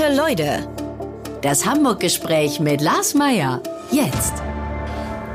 [0.00, 0.66] Gute Leute.
[1.42, 3.62] Das Hamburg-Gespräch mit Lars Meier.
[3.90, 4.32] Jetzt.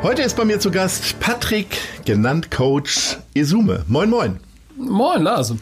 [0.02, 3.86] Heute ist bei mir zu Gast Patrick, genannt Coach Isume.
[3.88, 4.40] Moin, moin.
[4.76, 5.54] Moin, Lars.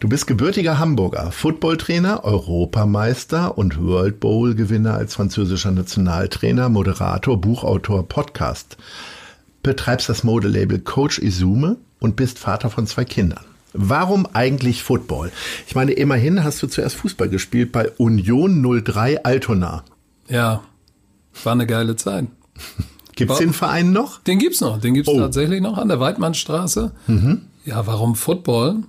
[0.00, 8.08] Du bist gebürtiger Hamburger, Footballtrainer, Europameister und World Bowl Gewinner als französischer Nationaltrainer, Moderator, Buchautor,
[8.08, 8.76] Podcast.
[9.62, 13.44] Betreibst das Modelabel Coach Isume und bist Vater von zwei Kindern.
[13.74, 15.32] Warum eigentlich Football?
[15.66, 19.82] Ich meine, immerhin hast du zuerst Fußball gespielt bei Union 03 Altona.
[20.28, 20.62] Ja,
[21.42, 22.26] war eine geile Zeit.
[23.16, 24.20] Gibt's den Verein noch?
[24.20, 24.80] Den gibt's noch.
[24.80, 25.18] Den gibt's oh.
[25.18, 26.92] tatsächlich noch an der Weidmannstraße.
[27.08, 27.42] Mhm.
[27.64, 28.84] Ja, warum Football?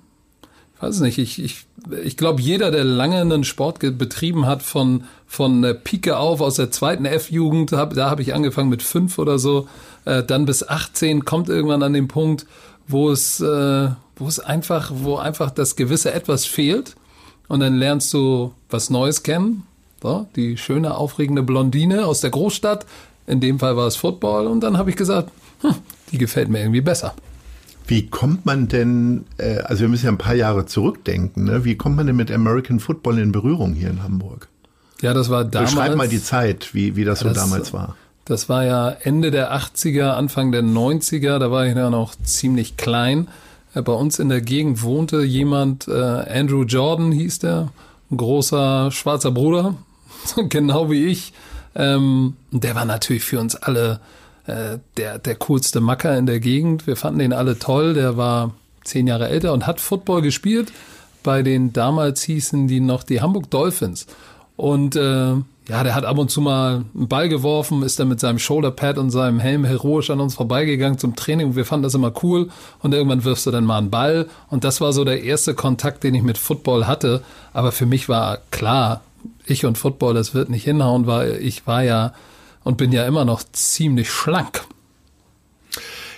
[0.75, 1.17] Ich weiß nicht.
[1.17, 1.65] Ich, ich,
[2.03, 6.55] ich glaube, jeder, der lange einen Sport betrieben hat, von, von der Pike auf, aus
[6.55, 9.67] der zweiten F-Jugend, hab, da habe ich angefangen mit fünf oder so,
[10.05, 12.45] äh, dann bis 18, kommt irgendwann an den Punkt,
[12.87, 16.95] wo es, äh, wo es einfach, wo einfach das gewisse Etwas fehlt.
[17.47, 19.63] Und dann lernst du was Neues kennen.
[20.01, 22.85] So, die schöne, aufregende Blondine aus der Großstadt.
[23.27, 24.47] In dem Fall war es Football.
[24.47, 25.75] Und dann habe ich gesagt, hm,
[26.11, 27.13] die gefällt mir irgendwie besser.
[27.87, 31.65] Wie kommt man denn, äh, also wir müssen ja ein paar Jahre zurückdenken, ne?
[31.65, 34.47] wie kommt man denn mit American Football in Berührung hier in Hamburg?
[35.01, 35.71] Ja, das war damals.
[35.71, 37.95] Beschreib mal die Zeit, wie, wie das so das, damals war.
[38.25, 42.75] Das war ja Ende der 80er, Anfang der 90er, da war ich ja noch ziemlich
[42.75, 43.27] klein.
[43.75, 47.69] Äh, bei uns in der Gegend wohnte jemand, äh, Andrew Jordan hieß der,
[48.09, 49.75] ein großer schwarzer Bruder,
[50.49, 51.33] genau wie ich.
[51.75, 53.99] Ähm, der war natürlich für uns alle
[54.47, 56.87] äh, der, der coolste Macker in der Gegend.
[56.87, 57.93] Wir fanden den alle toll.
[57.93, 58.53] Der war
[58.83, 60.71] zehn Jahre älter und hat Football gespielt.
[61.23, 64.05] Bei den damals hießen die noch die Hamburg Dolphins.
[64.55, 65.33] Und äh,
[65.67, 68.99] ja, der hat ab und zu mal einen Ball geworfen, ist dann mit seinem Shoulderpad
[68.99, 72.49] und seinem Helm heroisch an uns vorbeigegangen zum Training und wir fanden das immer cool.
[72.81, 74.27] Und irgendwann wirfst du dann mal einen Ball.
[74.49, 78.07] Und das war so der erste Kontakt, den ich mit Football hatte, aber für mich
[78.09, 79.01] war klar,
[79.45, 82.13] ich und Football, das wird nicht hinhauen, weil ich war ja
[82.63, 84.63] und bin ja immer noch ziemlich schlank.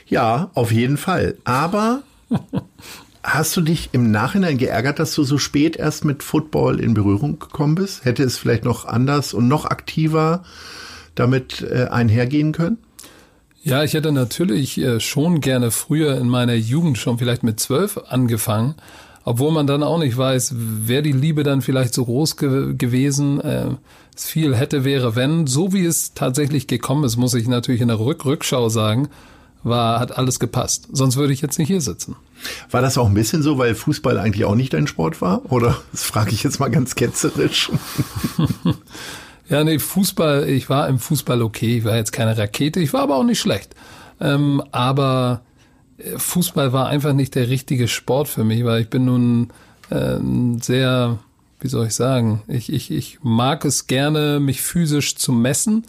[0.08, 2.02] Ja, auf jeden Fall, aber
[3.23, 7.39] Hast du dich im Nachhinein geärgert, dass du so spät erst mit Football in Berührung
[7.39, 8.05] gekommen bist?
[8.05, 10.44] Hätte es vielleicht noch anders und noch aktiver
[11.16, 12.78] damit äh, einhergehen können?
[13.63, 18.00] Ja, ich hätte natürlich äh, schon gerne früher in meiner Jugend schon vielleicht mit zwölf
[18.07, 18.75] angefangen,
[19.25, 23.41] obwohl man dann auch nicht weiß, wäre die Liebe dann vielleicht so groß ge gewesen.
[23.41, 23.72] Äh,
[24.16, 25.47] es viel hätte, wäre, wenn.
[25.47, 29.09] So wie es tatsächlich gekommen ist, muss ich natürlich in der Rück Rückschau sagen,
[29.63, 30.88] war, hat alles gepasst.
[30.94, 32.16] Sonst würde ich jetzt nicht hier sitzen.
[32.72, 35.52] War das auch ein bisschen so, weil Fußball eigentlich auch nicht dein Sport war?
[35.52, 37.72] Oder das frage ich jetzt mal ganz ketzerisch.
[39.50, 41.78] ja, nee, Fußball, ich war im Fußball okay.
[41.78, 43.76] Ich war jetzt keine Rakete, ich war aber auch nicht schlecht.
[44.20, 45.42] Ähm, aber
[45.97, 49.50] äh, Fußball war einfach nicht der richtige Sport für mich, weil ich bin nun
[49.90, 50.18] äh,
[50.62, 51.20] sehr,
[51.59, 55.86] wie soll ich sagen, ich, ich, ich mag es gerne, mich physisch zu messen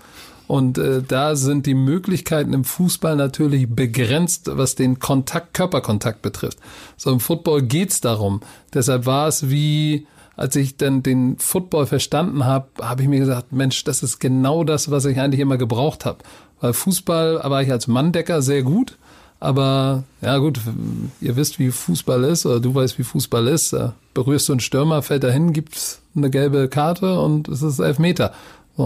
[0.48, 6.58] und äh, da sind die Möglichkeiten im Fußball natürlich begrenzt, was den Kontakt, Körperkontakt betrifft.
[6.96, 8.40] So im Football geht's darum.
[8.72, 10.06] Deshalb war es wie,
[10.36, 14.64] als ich dann den Football verstanden habe, habe ich mir gesagt, Mensch, das ist genau
[14.64, 16.24] das, was ich eigentlich immer gebraucht habe.
[16.62, 18.96] Weil Fußball war ich als Manndecker sehr gut.
[19.40, 20.60] Aber ja gut,
[21.20, 23.76] ihr wisst, wie Fußball ist, oder du weißt, wie Fußball ist.
[24.14, 28.32] Berührst du einen Stürmer, fällt dahin, gibt's eine gelbe Karte und es ist elf Meter.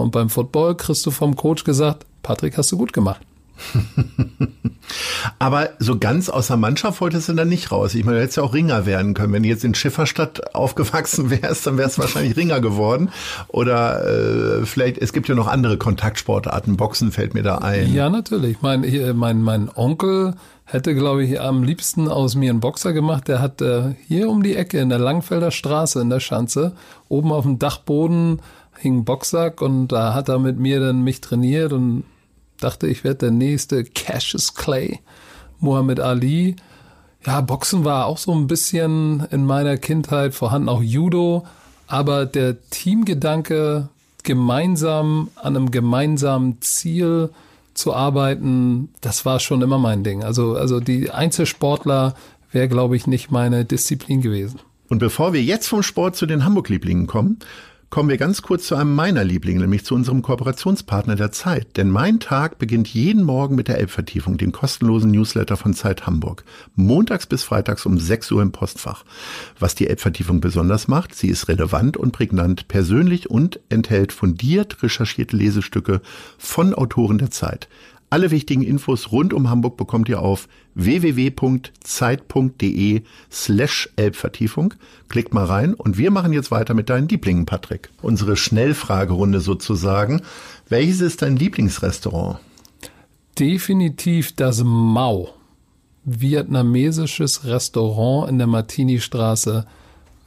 [0.01, 3.21] Und beim Football kriegst du vom Coach gesagt, Patrick, hast du gut gemacht.
[5.39, 7.95] Aber so ganz aus der Mannschaft wolltest du dann nicht raus.
[7.95, 9.33] Ich meine, du hättest ja auch Ringer werden können.
[9.33, 13.09] Wenn du jetzt in Schifferstadt aufgewachsen wärst, dann wärst du wahrscheinlich Ringer geworden.
[13.47, 16.75] Oder äh, vielleicht, es gibt ja noch andere Kontaktsportarten.
[16.75, 17.93] Boxen fällt mir da ein.
[17.93, 18.61] Ja, natürlich.
[18.61, 20.33] Mein, mein, mein Onkel
[20.65, 23.27] hätte, glaube ich, am liebsten aus mir einen Boxer gemacht.
[23.27, 26.73] Der hat äh, hier um die Ecke in der Langfelder Straße in der Schanze,
[27.09, 28.39] oben auf dem Dachboden
[28.83, 32.03] hing ein Boxsack und da hat er mit mir dann mich trainiert und
[32.59, 34.99] dachte, ich werde der nächste Cassius Clay,
[35.59, 36.57] Muhammad Ali.
[37.25, 41.45] Ja, Boxen war auch so ein bisschen in meiner Kindheit vorhanden, auch Judo,
[41.87, 43.87] aber der Teamgedanke,
[44.23, 47.29] gemeinsam an einem gemeinsamen Ziel
[47.73, 50.23] zu arbeiten, das war schon immer mein Ding.
[50.23, 52.15] Also, also die Einzelsportler
[52.51, 54.59] wäre, glaube ich, nicht meine Disziplin gewesen.
[54.89, 57.39] Und bevor wir jetzt vom Sport zu den Hamburg-Lieblingen kommen,
[57.93, 61.77] kommen wir ganz kurz zu einem meiner Lieblinge, nämlich zu unserem Kooperationspartner der Zeit.
[61.77, 66.43] Denn mein Tag beginnt jeden Morgen mit der Elbvertiefung, dem kostenlosen Newsletter von Zeit Hamburg.
[66.73, 69.05] Montags bis freitags um 6 Uhr im Postfach.
[69.59, 75.37] Was die Elbvertiefung besonders macht, sie ist relevant und prägnant, persönlich und enthält fundiert recherchierte
[75.37, 76.01] Lesestücke
[76.39, 77.67] von Autoren der Zeit.
[78.13, 81.71] Alle wichtigen Infos rund um Hamburg bekommt ihr auf www.zeit.de
[83.31, 84.75] slash Elbvertiefung.
[85.09, 87.89] Klickt mal rein und wir machen jetzt weiter mit deinen Lieblingen, Patrick.
[88.03, 90.21] Unsere Schnellfragerunde sozusagen.
[90.69, 92.37] Welches ist dein Lieblingsrestaurant?
[93.39, 95.33] Definitiv das Mau.
[96.03, 99.65] Vietnamesisches Restaurant in der Martini-Straße.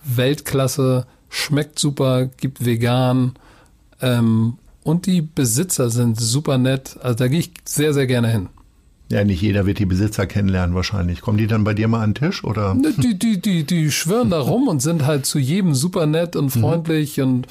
[0.02, 3.34] Weltklasse, schmeckt super, gibt vegan.
[4.00, 6.96] Ähm, und die Besitzer sind super nett.
[7.02, 8.48] Also da gehe ich sehr, sehr gerne hin.
[9.10, 11.20] Ja, nicht jeder wird die Besitzer kennenlernen wahrscheinlich.
[11.20, 12.74] Kommen die dann bei dir mal an den Tisch oder?
[12.74, 16.36] Ne, die, die, die, die schwören da rum und sind halt zu jedem super nett
[16.36, 16.60] und mhm.
[16.60, 17.24] freundlich mhm.
[17.24, 17.46] und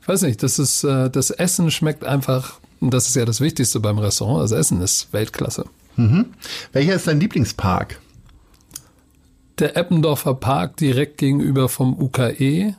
[0.00, 3.42] ich weiß nicht, das ist, äh, das Essen schmeckt einfach, und das ist ja das
[3.42, 5.66] Wichtigste beim Restaurant, das Essen ist Weltklasse.
[5.96, 6.26] Mhm.
[6.72, 8.00] Welcher ist dein Lieblingspark?
[9.58, 12.74] Der Eppendorfer Park direkt gegenüber vom UKE,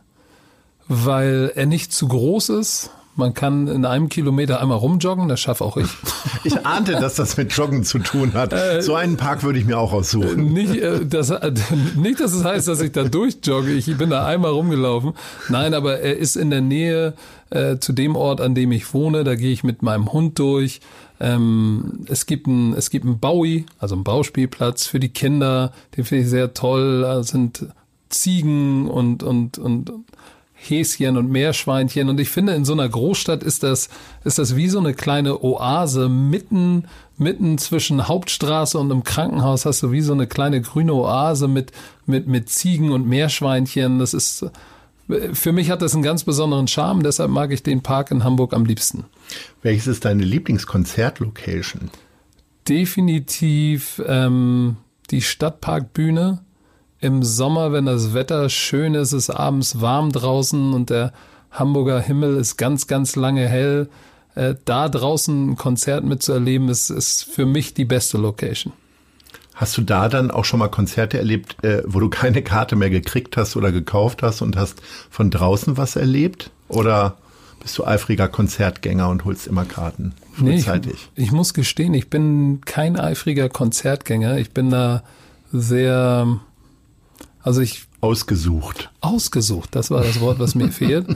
[0.88, 2.90] weil er nicht zu groß ist,
[3.20, 5.90] man kann in einem Kilometer einmal rumjoggen, das schaffe auch ich.
[6.46, 8.54] Ich ahnte, dass das mit Joggen zu tun hat.
[8.54, 10.54] Äh, so einen Park würde ich mir auch aussuchen.
[10.54, 11.34] Nicht, äh, das,
[11.98, 13.74] nicht, dass es heißt, dass ich da durchjogge.
[13.74, 15.14] Ich bin da einmal rumgelaufen.
[15.50, 17.14] Nein, aber er ist in der Nähe
[17.50, 19.26] äh, zu dem Ort, an dem ich wohne.
[19.26, 20.80] Da gehe ich mit meinem Hund durch.
[21.20, 25.74] Ähm, es gibt ein, es gibt ein Baui, also ein Bauspielplatz für die Kinder.
[25.98, 27.02] Den finde ich sehr toll.
[27.02, 27.66] Da sind
[28.08, 29.92] Ziegen und, und, und
[30.60, 32.10] Häschen und Meerschweinchen.
[32.10, 33.90] Und ich finde, in so einer Großstadt ist das,
[34.24, 36.86] ist das wie so eine kleine Oase mitten,
[37.18, 41.72] mitten zwischen Hauptstraße und einem Krankenhaus hast du wie so eine kleine grüne Oase mit,
[42.06, 44.00] mit, mit Ziegen und Meerschweinchen.
[44.00, 44.46] Das ist,
[45.34, 47.04] für mich hat das einen ganz besonderen Charme.
[47.04, 49.06] Deshalb mag ich den Park in Hamburg am liebsten.
[49.62, 51.90] Welches ist deine Lieblingskonzertlocation?
[52.68, 54.78] Definitiv ähm,
[55.10, 56.42] die Stadtparkbühne
[57.02, 61.14] im Sommer, wenn das Wetter schön ist, ist abends warm draußen und der
[61.52, 63.90] Hamburger Himmel ist ganz, ganz lange hell.
[64.36, 68.74] Äh, da draußen ein Konzert mitzuerleben, ist, ist für mich die beste Location.
[69.56, 72.90] Hast du da dann auch schon mal Konzerte erlebt, äh, wo du keine Karte mehr
[72.90, 76.52] gekriegt hast oder gekauft hast und hast von draußen was erlebt?
[76.68, 77.18] Oder
[77.62, 81.10] bist du eifriger Konzertgänger und holst immer Karten frühzeitig?
[81.16, 84.38] Nee, ich, ich muss gestehen, ich bin kein eifriger Konzertgänger.
[84.38, 85.04] Ich bin da
[85.52, 86.40] sehr
[87.42, 88.90] also ich ausgesucht.
[89.02, 91.08] Ausgesucht, das war das Wort, was mir fehlt.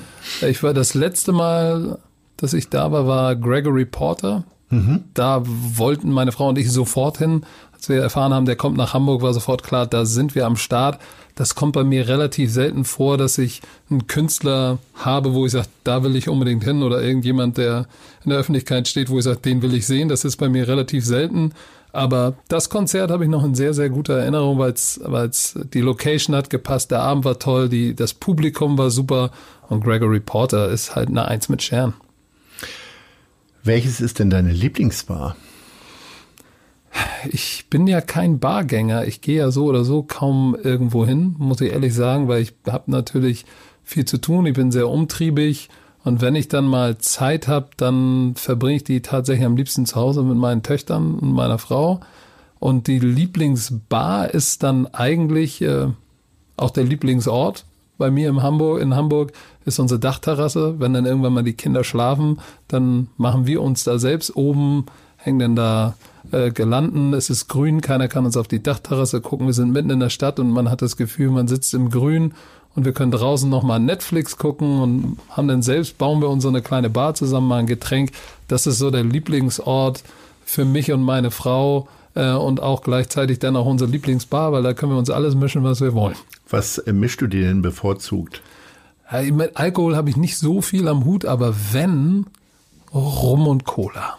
[0.41, 1.99] Ich war das letzte Mal,
[2.37, 4.43] dass ich da war, war Gregory Porter.
[4.69, 5.03] Mhm.
[5.13, 7.45] Da wollten meine Frau und ich sofort hin.
[7.73, 10.55] Als wir erfahren haben, der kommt nach Hamburg, war sofort klar, da sind wir am
[10.55, 10.99] Start.
[11.35, 15.67] Das kommt bei mir relativ selten vor, dass ich einen Künstler habe, wo ich sage,
[15.83, 17.87] da will ich unbedingt hin oder irgendjemand, der
[18.23, 20.09] in der Öffentlichkeit steht, wo ich sage, den will ich sehen.
[20.09, 21.53] Das ist bei mir relativ selten.
[21.93, 26.35] Aber das Konzert habe ich noch in sehr, sehr guter Erinnerung, weil es die Location
[26.35, 29.29] hat gepasst, der Abend war toll, die, das Publikum war super
[29.69, 31.93] und Gregory Porter ist halt eine Eins mit Stern.
[33.63, 35.35] Welches ist denn deine Lieblingsbar?
[37.29, 39.05] Ich bin ja kein Bargänger.
[39.05, 42.53] Ich gehe ja so oder so kaum irgendwo hin, muss ich ehrlich sagen, weil ich
[42.67, 43.45] habe natürlich
[43.83, 44.47] viel zu tun.
[44.47, 45.69] Ich bin sehr umtriebig
[46.03, 49.95] und wenn ich dann mal Zeit habe, dann verbringe ich die tatsächlich am liebsten zu
[49.95, 52.01] Hause mit meinen Töchtern und meiner Frau.
[52.59, 55.87] Und die Lieblingsbar ist dann eigentlich äh,
[56.57, 57.65] auch der Lieblingsort.
[57.97, 59.31] Bei mir in Hamburg, in Hamburg
[59.65, 60.75] ist unsere Dachterrasse.
[60.79, 64.85] Wenn dann irgendwann mal die Kinder schlafen, dann machen wir uns da selbst oben,
[65.17, 65.95] hängen dann da
[66.31, 67.13] äh, gelanden.
[67.13, 69.47] Es ist grün, keiner kann uns auf die Dachterrasse gucken.
[69.47, 72.33] Wir sind mitten in der Stadt und man hat das Gefühl, man sitzt im Grün
[72.75, 76.49] und wir können draußen nochmal Netflix gucken und haben dann selbst, bauen wir uns so
[76.49, 78.11] eine kleine Bar zusammen, mal ein Getränk.
[78.47, 80.03] Das ist so der Lieblingsort
[80.45, 84.73] für mich und meine Frau äh, und auch gleichzeitig dann auch unsere Lieblingsbar, weil da
[84.73, 86.15] können wir uns alles mischen, was wir wollen.
[86.49, 88.41] Was äh, mischst du dir denn bevorzugt?
[89.11, 92.25] Ja, mit Alkohol habe ich nicht so viel am Hut, aber wenn,
[92.93, 94.17] Rum und Cola.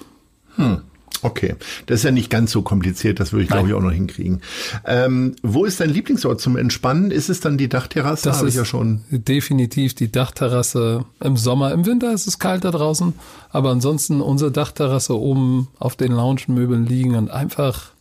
[0.56, 0.82] Hm.
[1.24, 1.54] Okay,
[1.86, 4.42] das ist ja nicht ganz so kompliziert, das würde ich glaube ich auch noch hinkriegen.
[4.86, 7.10] Ähm, wo ist dein Lieblingsort zum Entspannen?
[7.10, 8.28] Ist es dann die Dachterrasse?
[8.28, 9.00] Das habe ich ja schon.
[9.10, 11.72] Definitiv die Dachterrasse im Sommer.
[11.72, 13.14] Im Winter ist es kalt da draußen,
[13.48, 17.92] aber ansonsten unsere Dachterrasse oben auf den Lounge-Möbeln liegen und einfach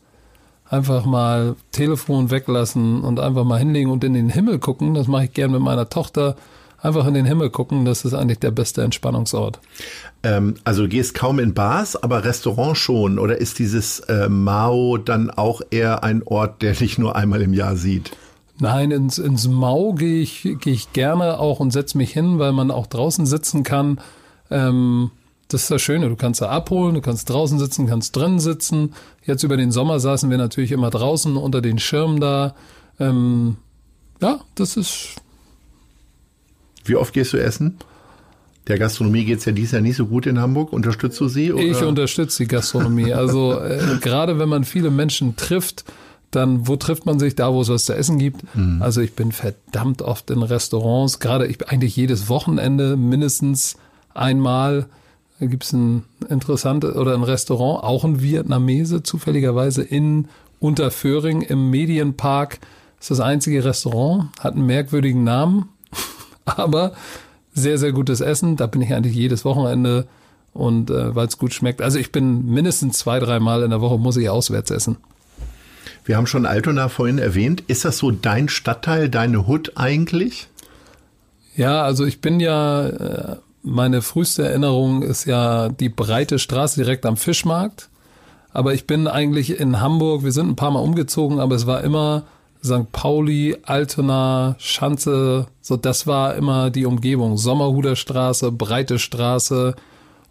[0.69, 4.95] einfach mal Telefon weglassen und einfach mal hinlegen und in den Himmel gucken.
[4.95, 6.35] Das mache ich gern mit meiner Tochter
[6.83, 9.59] einfach in den Himmel gucken, das ist eigentlich der beste Entspannungsort.
[10.21, 13.17] Ähm, also du gehst kaum in Bars, aber Restaurant schon.
[13.17, 17.53] Oder ist dieses äh, Mao dann auch eher ein Ort, der dich nur einmal im
[17.53, 18.11] Jahr sieht?
[18.59, 22.51] Nein, ins, ins Mau gehe ich, gehe ich gerne auch und setze mich hin, weil
[22.51, 23.99] man auch draußen sitzen kann.
[24.51, 25.11] Ähm,
[25.47, 28.93] das ist das Schöne, du kannst da abholen, du kannst draußen sitzen, kannst drinnen sitzen.
[29.25, 32.55] Jetzt über den Sommer saßen wir natürlich immer draußen unter den Schirmen da.
[32.99, 33.57] Ähm,
[34.21, 35.15] ja, das ist
[36.85, 37.77] wie oft gehst du essen?
[38.67, 40.71] Der Gastronomie geht's ja dieses Jahr nicht so gut in Hamburg.
[40.71, 41.51] Unterstützt du sie?
[41.51, 41.63] Oder?
[41.63, 43.13] Ich unterstütze die Gastronomie.
[43.13, 45.83] Also äh, gerade wenn man viele Menschen trifft,
[46.31, 47.35] dann wo trifft man sich?
[47.35, 48.43] Da, wo es was zu essen gibt.
[48.55, 48.81] Mhm.
[48.81, 53.75] Also ich bin verdammt oft in Restaurants, gerade ich eigentlich jedes Wochenende mindestens
[54.13, 54.85] einmal.
[55.39, 62.59] Da gibt's ein interessantes oder ein Restaurant, auch ein Vietnamese, zufälligerweise in Unterföhring im Medienpark.
[62.97, 65.69] Das ist das einzige Restaurant, hat einen merkwürdigen Namen,
[66.57, 66.93] aber
[67.53, 68.55] sehr, sehr gutes Essen.
[68.55, 70.07] Da bin ich eigentlich jedes Wochenende
[70.53, 71.81] und äh, weil es gut schmeckt.
[71.81, 74.97] Also ich bin mindestens zwei, dreimal in der Woche muss ich auswärts essen.
[76.05, 77.63] Wir haben schon Altona vorhin erwähnt.
[77.67, 80.47] Ist das so dein Stadtteil, deine Hut eigentlich?
[81.55, 87.05] Ja, also ich bin ja, äh, meine früheste Erinnerung ist ja die breite Straße direkt
[87.05, 87.89] am Fischmarkt.
[88.51, 91.83] Aber ich bin eigentlich in Hamburg, wir sind ein paar Mal umgezogen, aber es war
[91.83, 92.23] immer
[92.63, 92.91] St.
[92.91, 97.37] Pauli, Altona, Schanze, so das war immer die Umgebung.
[97.37, 99.75] Sommerhuder Straße, breite Straße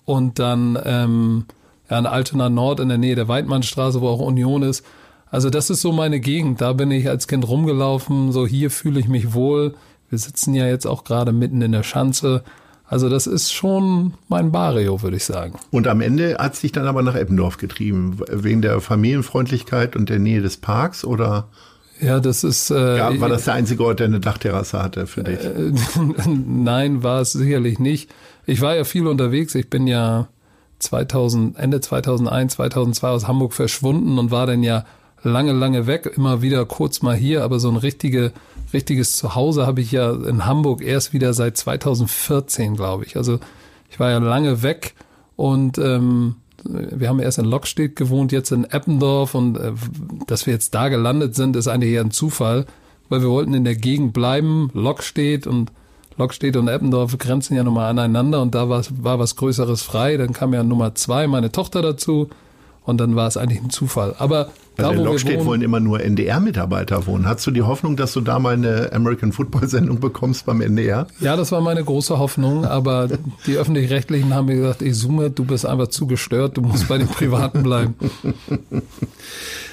[0.07, 1.45] und dann ähm,
[1.91, 4.85] ja, in Altona Nord in der Nähe der Weidmannstraße, wo auch Union ist.
[5.31, 6.61] Also das ist so meine Gegend.
[6.61, 8.33] Da bin ich als Kind rumgelaufen.
[8.33, 9.75] So hier fühle ich mich wohl.
[10.09, 12.45] Wir sitzen ja jetzt auch gerade mitten in der Schanze.
[12.87, 15.59] Also das ist schon mein Barrio, würde ich sagen.
[15.71, 20.11] Und am Ende hat es dich dann aber nach Eppendorf getrieben, wegen der Familienfreundlichkeit und
[20.11, 21.49] der Nähe des Parks oder?
[22.03, 22.71] Ja, das ist.
[22.71, 25.39] Äh, ja, war das der einzige Ort, der eine Dachterrasse hatte für dich?
[25.39, 25.73] Äh,
[26.27, 28.11] nein, war es sicherlich nicht.
[28.45, 29.55] Ich war ja viel unterwegs.
[29.55, 30.29] Ich bin ja
[30.81, 34.85] 2000, Ende 2001, 2002 aus Hamburg verschwunden und war dann ja
[35.23, 38.33] lange, lange weg, immer wieder kurz mal hier, aber so ein richtige,
[38.73, 43.17] richtiges Zuhause habe ich ja in Hamburg erst wieder seit 2014, glaube ich.
[43.17, 43.39] Also
[43.89, 44.95] ich war ja lange weg
[45.37, 49.73] und ähm, wir haben erst in Lockstedt gewohnt, jetzt in Eppendorf und äh,
[50.27, 52.67] dass wir jetzt da gelandet sind, ist eigentlich eher ein Zufall,
[53.09, 55.73] weil wir wollten in der Gegend bleiben, Lockstedt und
[56.17, 60.17] Lockstedt und Eppendorf grenzen ja nochmal aneinander und da war, war was Größeres frei.
[60.17, 62.29] Dann kam ja Nummer zwei, meine Tochter dazu
[62.85, 64.15] und dann war es eigentlich ein Zufall.
[64.19, 67.27] Aber da, also in Lockstedt wollen immer nur NDR-Mitarbeiter wohnen.
[67.27, 71.07] Hast du die Hoffnung, dass du da mal eine American Football-Sendung bekommst beim NDR?
[71.21, 73.09] Ja, das war meine große Hoffnung, aber
[73.47, 76.99] die Öffentlich-Rechtlichen haben mir gesagt, ich zoome, du bist einfach zu gestört, du musst bei
[76.99, 77.95] den Privaten bleiben.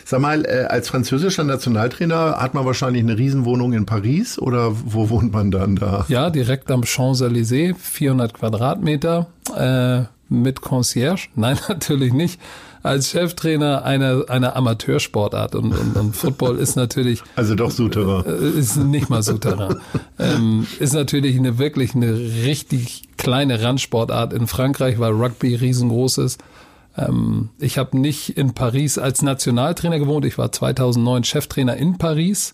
[0.04, 5.10] Sag mal, äh, als französischer Nationaltrainer hat man wahrscheinlich eine Riesenwohnung in Paris oder wo
[5.10, 6.06] wohnt man dann da?
[6.10, 11.30] Ja, direkt am Champs-Élysées, 400 Quadratmeter äh, mit Concierge.
[11.36, 12.40] Nein, natürlich nicht
[12.84, 17.24] als Cheftrainer einer, einer Amateursportart und, und, und Football ist natürlich.
[17.36, 18.26] Also doch Souterrain.
[18.26, 19.78] Äh, ist nicht mal Souterrain.
[20.20, 26.42] ähm, ist natürlich eine wirklich eine richtig kleine Randsportart in Frankreich, weil Rugby riesengroß ist.
[26.98, 30.26] Ähm, ich habe nicht in Paris als Nationaltrainer gewohnt.
[30.26, 32.54] Ich war 2009 Cheftrainer in Paris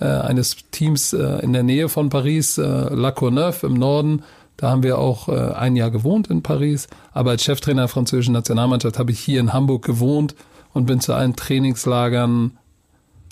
[0.00, 4.22] äh, eines Teams äh, in der Nähe von Paris, äh, La Courneuve im Norden
[4.56, 6.88] da haben wir auch äh, ein Jahr gewohnt in Paris.
[7.12, 10.34] Aber als Cheftrainer der französischen Nationalmannschaft habe ich hier in Hamburg gewohnt
[10.72, 12.58] und bin zu allen Trainingslagern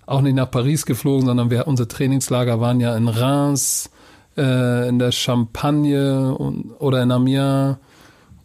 [0.07, 3.91] auch nicht nach Paris geflogen, sondern wir, unsere Trainingslager waren ja in Reims,
[4.37, 7.77] äh, in der Champagne und, oder in Amiens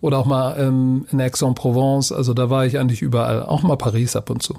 [0.02, 2.12] oder auch mal ähm, in Aix-en-Provence.
[2.12, 4.56] Also da war ich eigentlich überall, auch mal Paris ab und zu.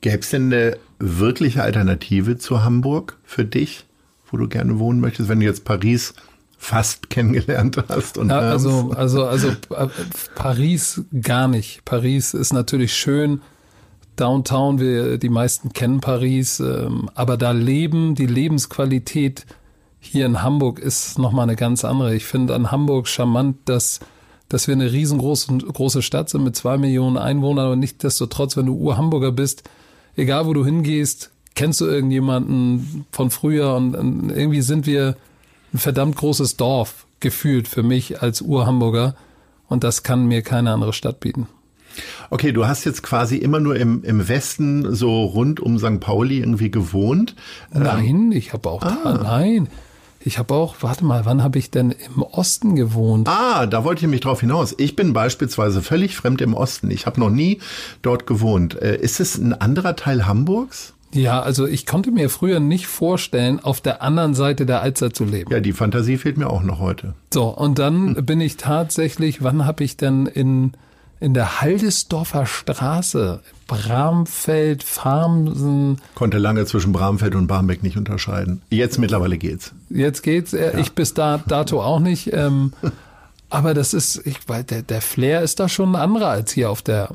[0.00, 3.84] Gäbe es denn eine wirkliche Alternative zu Hamburg für dich,
[4.30, 6.14] wo du gerne wohnen möchtest, wenn du jetzt Paris
[6.58, 8.18] fast kennengelernt hast.
[8.18, 9.88] Und ja, also, also, also äh,
[10.34, 11.84] Paris gar nicht.
[11.84, 13.40] Paris ist natürlich schön.
[14.16, 19.44] Downtown, wir, die meisten kennen Paris, ähm, aber da leben, die Lebensqualität
[20.00, 22.14] hier in Hamburg ist nochmal eine ganz andere.
[22.14, 24.00] Ich finde an Hamburg charmant, dass,
[24.48, 28.74] dass wir eine riesengroße große Stadt sind mit zwei Millionen Einwohnern, aber nichtsdestotrotz, wenn du
[28.74, 29.64] Ur-Hamburger bist,
[30.16, 35.16] egal wo du hingehst, kennst du irgendjemanden von früher und, und irgendwie sind wir,
[35.76, 39.14] ein verdammt großes Dorf gefühlt für mich als Ur-Hamburger.
[39.68, 41.48] Und das kann mir keine andere Stadt bieten.
[42.30, 46.00] Okay, du hast jetzt quasi immer nur im, im Westen so rund um St.
[46.00, 47.34] Pauli irgendwie gewohnt.
[47.72, 48.98] Nein, ähm, ich habe auch ah.
[49.04, 49.68] da, nein.
[50.20, 53.28] Ich habe auch, warte mal, wann habe ich denn im Osten gewohnt?
[53.28, 54.74] Ah, da wollte ich mich drauf hinaus.
[54.76, 56.90] Ich bin beispielsweise völlig fremd im Osten.
[56.90, 57.60] Ich habe noch nie
[58.02, 58.80] dort gewohnt.
[58.80, 60.94] Äh, ist es ein anderer Teil Hamburgs?
[61.12, 65.24] Ja, also ich konnte mir früher nicht vorstellen, auf der anderen Seite der Alster zu
[65.24, 65.50] leben.
[65.50, 67.14] Ja, die Fantasie fehlt mir auch noch heute.
[67.32, 68.26] So, und dann hm.
[68.26, 70.72] bin ich tatsächlich, wann habe ich denn in,
[71.20, 75.98] in der Haldesdorfer Straße, Bramfeld, Farmsen.
[76.14, 78.62] Konnte lange zwischen Bramfeld und Barmbek nicht unterscheiden.
[78.70, 79.72] Jetzt mittlerweile geht's.
[79.88, 80.52] Jetzt geht's.
[80.52, 80.78] Äh, ja.
[80.78, 82.32] Ich bis da, dato auch nicht.
[82.32, 82.72] Ähm,
[83.50, 86.70] aber das ist, ich, weil der, der Flair ist da schon ein anderer als hier
[86.70, 87.10] auf der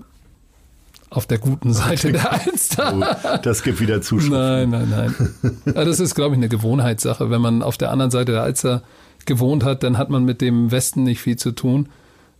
[1.12, 2.94] auf der guten Seite der Alster.
[2.98, 4.40] Oh, das gibt wieder Zuschriften.
[4.40, 5.58] Nein, nein, nein.
[5.66, 7.30] Ja, das ist, glaube ich, eine Gewohnheitssache.
[7.30, 8.82] Wenn man auf der anderen Seite der Alster
[9.26, 11.90] gewohnt hat, dann hat man mit dem Westen nicht viel zu tun.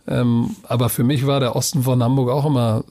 [0.08, 2.82] Ähm, aber für mich war der Osten von Hamburg auch immer,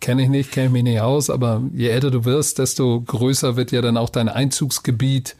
[0.00, 3.56] kenne ich nicht, kenne ich mich nicht aus, aber je älter du wirst, desto größer
[3.56, 5.36] wird ja dann auch dein Einzugsgebiet,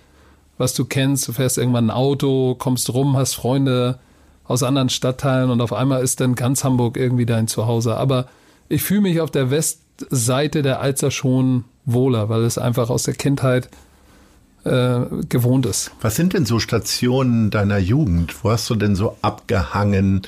[0.59, 1.29] was du kennst.
[1.29, 3.99] Du fährst irgendwann ein Auto, kommst rum, hast Freunde
[4.45, 7.97] aus anderen Stadtteilen und auf einmal ist dann ganz Hamburg irgendwie dein Zuhause.
[7.97, 8.29] Aber
[8.69, 13.15] ich fühle mich auf der Westseite der Alzer schon wohler, weil es einfach aus der
[13.15, 13.69] Kindheit
[14.65, 15.91] äh, gewohnt ist.
[16.01, 18.45] Was sind denn so Stationen deiner Jugend?
[18.45, 20.23] Wo hast du denn so abgehangen?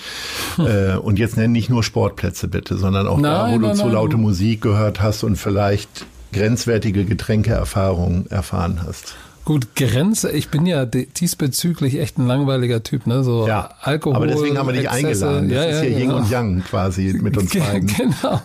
[0.56, 0.66] Hm.
[0.66, 3.82] Äh, und jetzt nenn nicht nur Sportplätze bitte, sondern auch nein, da, wo nein, du
[3.82, 9.16] zu laute Musik gehört hast und vielleicht grenzwertige Getränkeerfahrungen erfahren hast.
[9.50, 13.24] Gut, Grenze, ich bin ja diesbezüglich echt ein langweiliger Typ, ne?
[13.24, 14.14] So ja, Alkohol.
[14.14, 15.48] Aber deswegen haben wir dich Exzesse, eingeladen.
[15.48, 16.18] Das ja, ist hier ja, Yin genau.
[16.18, 17.88] und Yang quasi mit uns beiden.
[17.88, 18.40] Genau.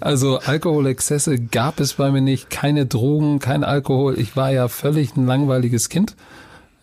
[0.00, 4.18] Also Alkoholexzesse gab es bei mir nicht, keine Drogen, kein Alkohol.
[4.18, 6.16] Ich war ja völlig ein langweiliges Kind.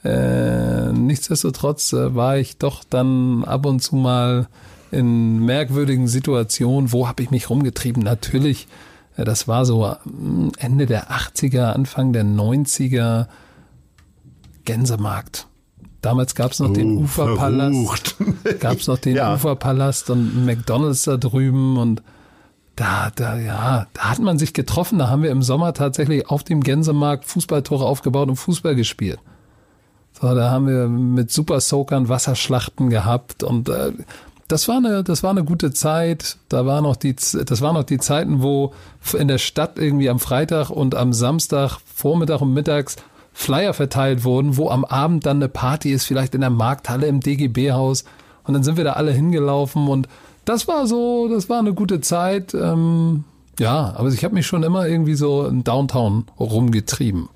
[0.04, 4.48] Äh, nichtsdestotrotz äh, war ich doch dann ab und zu mal
[4.92, 6.92] in merkwürdigen Situationen.
[6.92, 8.04] Wo habe ich mich rumgetrieben?
[8.04, 8.68] Natürlich,
[9.18, 13.26] äh, das war so hm, Ende der 80er, Anfang der 90er
[14.66, 15.48] Gänsemarkt.
[16.02, 18.16] Damals gab es noch oh, den Uferpalast.
[18.60, 19.18] gab es noch den.
[19.34, 22.04] Uferpalast und McDonalds da drüben und
[22.76, 25.00] da, da, ja, da hat man sich getroffen.
[25.00, 29.20] Da haben wir im Sommer tatsächlich auf dem Gänsemarkt Fußballtore aufgebaut und Fußball gespielt.
[30.20, 33.92] So, da haben wir mit Super Soakern Wasserschlachten gehabt und äh,
[34.48, 36.38] das war eine, das war eine gute Zeit.
[36.50, 38.74] Da war noch die, das waren noch die Zeiten, wo
[39.18, 42.96] in der Stadt irgendwie am Freitag und am Samstag Vormittag und mittags
[43.38, 47.20] Flyer verteilt wurden, wo am Abend dann eine Party ist, vielleicht in der Markthalle im
[47.20, 48.06] DGB-Haus.
[48.46, 50.08] Und dann sind wir da alle hingelaufen und
[50.46, 52.54] das war so, das war eine gute Zeit.
[52.54, 53.26] Ähm,
[53.60, 57.28] ja, aber ich habe mich schon immer irgendwie so in Downtown rumgetrieben.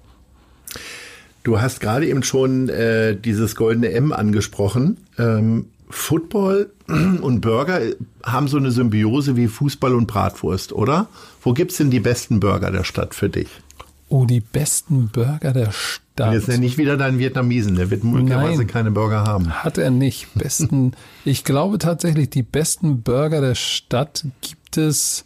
[1.43, 4.97] Du hast gerade eben schon äh, dieses goldene M angesprochen.
[5.17, 7.81] Ähm, Football und Burger
[8.23, 11.07] haben so eine Symbiose wie Fußball und Bratwurst, oder?
[11.41, 13.49] Wo gibt's denn die besten Burger der Stadt für dich?
[14.09, 16.33] Oh, die besten Burger der Stadt.
[16.33, 19.63] jetzt nenne ich wieder deinen Vietnamesen, der wird möglicherweise keine Burger haben.
[19.63, 20.33] Hat er nicht.
[20.33, 20.93] Besten,
[21.25, 25.25] ich glaube tatsächlich, die besten Burger der Stadt gibt es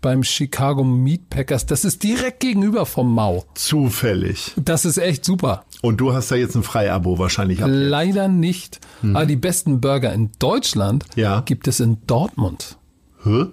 [0.00, 1.64] beim Chicago Meat Packers.
[1.64, 3.46] Das ist direkt gegenüber vom Mau.
[3.54, 4.52] Zufällig.
[4.56, 5.64] Das ist echt super.
[5.80, 7.70] Und du hast da jetzt ein Freiabo wahrscheinlich ab.
[7.72, 8.80] Leider nicht.
[9.00, 9.16] Hm.
[9.16, 11.40] Aber die besten Burger in Deutschland ja.
[11.40, 12.76] gibt es in Dortmund.
[13.22, 13.46] Hä?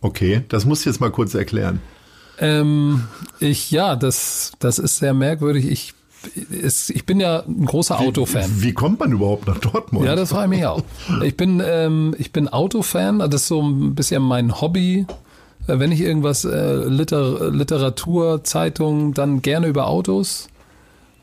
[0.00, 1.80] Okay, das musst du jetzt mal kurz erklären.
[2.38, 3.04] Ähm,
[3.40, 5.66] ich, ja, das, das ist sehr merkwürdig.
[5.66, 5.94] Ich,
[6.50, 8.44] ist, ich bin ja ein großer Autofan.
[8.56, 10.06] Wie, kommt man überhaupt nach Dortmund?
[10.06, 10.82] Ja, das frage ich mich auch.
[11.22, 15.06] Ich bin, ähm, ich bin Autofan, das ist so ein bisschen mein Hobby.
[15.66, 20.48] Äh, wenn ich irgendwas, äh, Liter, Literatur, Zeitung, dann gerne über Autos.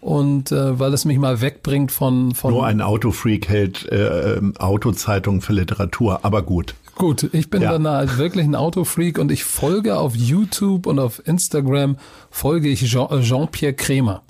[0.02, 4.54] Und äh, weil es mich mal wegbringt von, von Nur ein Autofreak hält äh, ähm,
[4.58, 6.76] Autozeitungen für Literatur, aber gut.
[6.96, 7.72] Gut, ich bin ja.
[7.72, 11.98] dann halt wirklich ein Autofreak und ich folge auf YouTube und auf Instagram
[12.30, 14.22] folge ich Jean, Jean-Pierre Kremer.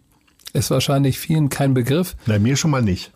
[0.54, 2.15] Ist wahrscheinlich vielen kein Begriff.
[2.26, 3.12] Bei mir schon mal nicht.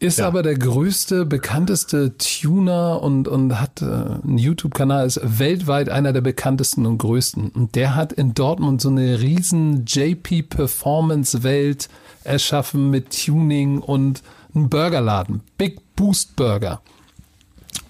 [0.00, 0.26] Ist ja.
[0.26, 6.22] aber der größte, bekannteste Tuner und, und hat äh, einen YouTube-Kanal, ist weltweit einer der
[6.22, 7.50] bekanntesten und größten.
[7.50, 11.90] Und der hat in Dortmund so eine riesen JP-Performance-Welt
[12.24, 14.22] erschaffen mit Tuning und
[14.54, 15.42] einen Burgerladen.
[15.58, 16.80] Big Boost Burger.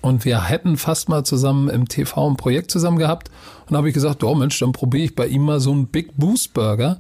[0.03, 3.31] Und wir hätten fast mal zusammen im TV ein Projekt zusammen gehabt.
[3.69, 6.17] Und habe ich gesagt, oh Mensch, dann probiere ich bei ihm mal so einen Big
[6.17, 6.99] Boost Burger.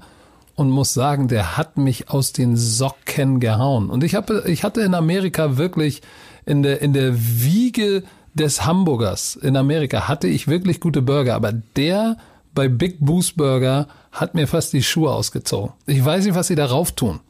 [0.54, 3.88] Und muss sagen, der hat mich aus den Socken gehauen.
[3.88, 6.02] Und ich habe, ich hatte in Amerika wirklich
[6.44, 8.02] in der, in der Wiege
[8.34, 12.16] des Hamburgers in Amerika hatte ich wirklich gute Burger, aber der
[12.54, 15.72] bei Big Boost Burger hat mir fast die Schuhe ausgezogen.
[15.86, 17.20] Ich weiß nicht, was sie darauf tun.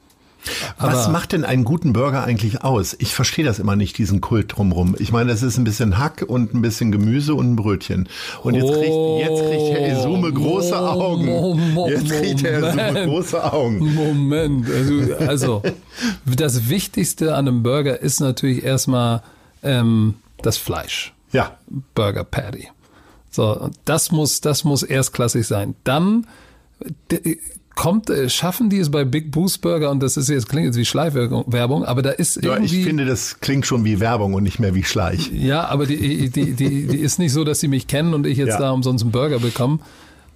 [0.78, 2.96] Was macht denn einen guten Burger eigentlich aus?
[2.98, 4.96] Ich verstehe das immer nicht, diesen Kult drumrum.
[4.98, 8.08] Ich meine, es ist ein bisschen Hack und ein bisschen Gemüse und ein Brötchen.
[8.42, 11.28] Und jetzt kriegt, jetzt kriegt Herr Isume große Augen.
[11.88, 13.94] Jetzt kriegt Herr Isume große Augen.
[13.94, 14.66] Moment.
[14.70, 15.62] Also, also
[16.24, 19.22] das Wichtigste an einem Burger ist natürlich erstmal
[19.62, 21.12] ähm, das Fleisch.
[21.32, 21.56] Ja.
[21.94, 22.68] Burger Patty.
[23.30, 25.76] So, das muss, das muss erstklassig sein.
[25.84, 26.26] Dann
[27.74, 30.76] kommt, äh, schaffen die es bei Big Boost Burger und das ist jetzt klingt jetzt
[30.76, 32.80] wie Schleichwerbung, aber da ist ja, irgendwie.
[32.80, 35.30] Ich finde, das klingt schon wie Werbung und nicht mehr wie Schleich.
[35.32, 38.38] Ja, aber die, die, die, die ist nicht so, dass sie mich kennen und ich
[38.38, 38.58] jetzt ja.
[38.58, 39.78] da umsonst einen Burger bekomme.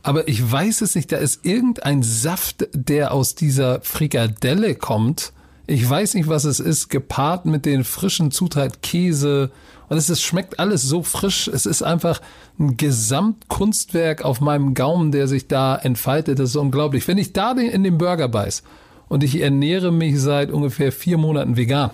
[0.03, 5.33] Aber ich weiß es nicht, da ist irgendein Saft, der aus dieser Frikadelle kommt.
[5.67, 9.51] Ich weiß nicht, was es ist, gepaart mit den frischen Zutaten Käse,
[9.89, 11.49] und es ist, schmeckt alles so frisch.
[11.49, 12.21] Es ist einfach
[12.59, 16.39] ein Gesamtkunstwerk auf meinem Gaumen, der sich da entfaltet.
[16.39, 17.07] Das ist unglaublich.
[17.07, 18.63] Wenn ich da in den Burger beiß
[19.09, 21.91] und ich ernähre mich seit ungefähr vier Monaten vegan.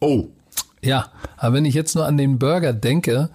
[0.00, 0.26] Oh.
[0.82, 3.30] Ja, aber wenn ich jetzt nur an den Burger denke,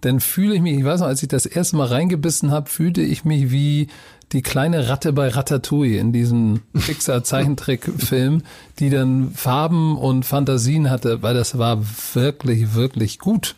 [0.00, 3.02] dann fühle ich mich, ich weiß noch, als ich das erste Mal reingebissen habe, fühlte
[3.02, 3.88] ich mich wie
[4.32, 8.42] die kleine Ratte bei Ratatouille in diesem Pixar-Zeichentrickfilm,
[8.78, 11.82] die dann Farben und Fantasien hatte, weil das war
[12.14, 13.56] wirklich, wirklich gut.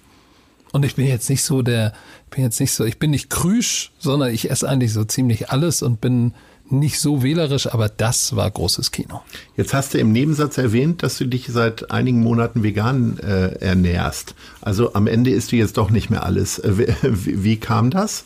[0.72, 1.92] Und ich bin jetzt nicht so der,
[2.30, 5.82] bin jetzt nicht so, ich bin nicht krüsch, sondern ich esse eigentlich so ziemlich alles
[5.82, 6.32] und bin
[6.72, 9.20] nicht so wählerisch, aber das war großes Kino.
[9.56, 14.34] Jetzt hast du im Nebensatz erwähnt, dass du dich seit einigen Monaten vegan äh, ernährst.
[14.60, 16.58] Also am Ende isst du jetzt doch nicht mehr alles.
[16.58, 18.24] Äh, wie, wie kam das?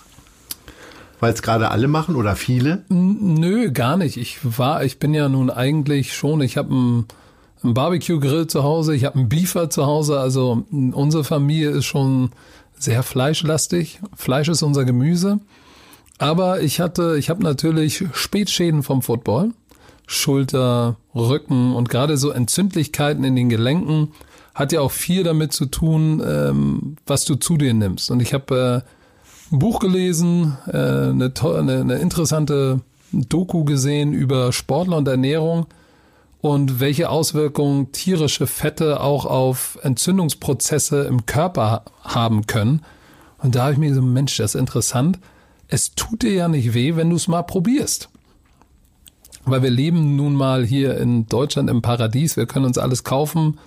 [1.20, 2.84] Weil es gerade alle machen oder viele?
[2.88, 4.16] Nö, gar nicht.
[4.16, 7.06] Ich war, ich bin ja nun eigentlich schon, ich habe einen,
[7.62, 12.30] einen Barbecue-Grill zu Hause, ich habe einen Beefer zu Hause, also unsere Familie ist schon
[12.78, 14.00] sehr fleischlastig.
[14.14, 15.40] Fleisch ist unser Gemüse.
[16.18, 19.52] Aber ich hatte, ich habe natürlich Spätschäden vom Football.
[20.06, 24.12] Schulter, Rücken und gerade so Entzündlichkeiten in den Gelenken
[24.54, 28.10] hat ja auch viel damit zu tun, ähm, was du zu dir nimmst.
[28.10, 28.84] Und ich habe
[29.50, 32.80] äh, ein Buch gelesen, äh, eine, eine, eine interessante
[33.12, 35.66] Doku gesehen über Sportler und Ernährung
[36.40, 42.82] und welche Auswirkungen tierische Fette auch auf Entzündungsprozesse im Körper haben können.
[43.38, 45.18] Und da habe ich mir gesagt, Mensch, das ist interessant
[45.68, 48.08] es tut dir ja nicht weh, wenn du es mal probierst.
[49.44, 53.58] Weil wir leben nun mal hier in Deutschland im Paradies, wir können uns alles kaufen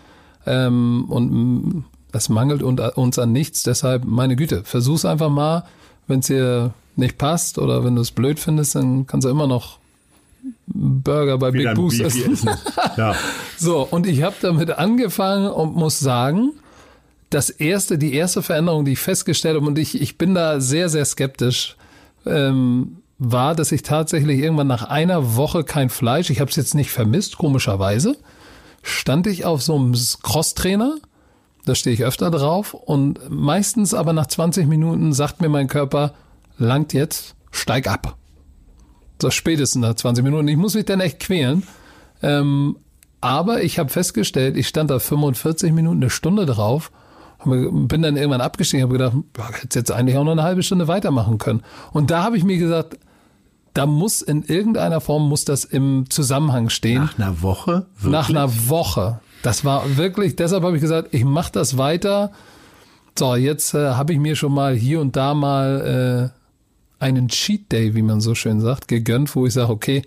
[0.45, 3.63] ähm, und es mangelt uns an nichts.
[3.63, 5.65] Deshalb, meine Güte, versuch's einfach mal.
[6.07, 9.47] Wenn es dir nicht passt oder wenn du es blöd findest, dann kannst du immer
[9.47, 9.77] noch
[10.67, 12.33] Burger bei Wieder Big Boost essen.
[12.33, 12.49] essen.
[12.97, 13.15] Ja.
[13.57, 16.53] so, und ich habe damit angefangen und muss sagen,
[17.29, 20.89] das erste, die erste Veränderung, die ich festgestellt habe, und ich, ich bin da sehr,
[20.89, 21.77] sehr skeptisch,
[22.29, 26.75] ähm, war, dass ich tatsächlich irgendwann nach einer Woche kein Fleisch, ich habe es jetzt
[26.75, 28.15] nicht vermisst, komischerweise,
[28.81, 30.95] stand ich auf so einem Crosstrainer,
[31.65, 36.13] da stehe ich öfter drauf und meistens aber nach 20 Minuten sagt mir mein Körper,
[36.57, 38.15] langt jetzt, steig ab.
[39.21, 40.47] So spätestens nach 20 Minuten.
[40.47, 41.63] Ich muss mich dann echt quälen.
[42.21, 42.77] Ähm,
[43.21, 46.91] aber ich habe festgestellt, ich stand da 45 Minuten, eine Stunde drauf
[47.45, 50.87] bin dann irgendwann abgestiegen, habe gedacht, ja, hätte jetzt eigentlich auch noch eine halbe Stunde
[50.87, 51.63] weitermachen können.
[51.91, 52.97] Und da habe ich mir gesagt,
[53.73, 57.03] da muss in irgendeiner Form muss das im Zusammenhang stehen.
[57.03, 57.85] Nach einer Woche?
[57.95, 58.11] Wirklich?
[58.11, 59.19] Nach einer Woche.
[59.43, 62.31] Das war wirklich, deshalb habe ich gesagt, ich mache das weiter.
[63.17, 66.31] So, jetzt äh, habe ich mir schon mal hier und da mal
[66.99, 70.01] äh, einen Cheat Day, wie man so schön sagt, gegönnt, wo ich sage, okay,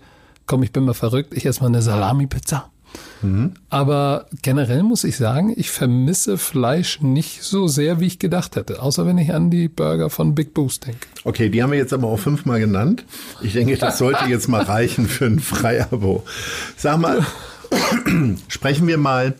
[0.45, 2.69] komm, ich bin mal verrückt, ich esse mal eine Salami-Pizza.
[3.21, 3.53] Mhm.
[3.69, 8.81] Aber generell muss ich sagen, ich vermisse Fleisch nicht so sehr, wie ich gedacht hätte.
[8.81, 11.07] Außer wenn ich an die Burger von Big Boost denke.
[11.23, 13.05] Okay, die haben wir jetzt aber auch fünfmal genannt.
[13.41, 16.23] Ich denke, das sollte jetzt mal reichen für ein Freiabo.
[16.75, 17.25] Sag mal,
[18.47, 19.35] sprechen wir mal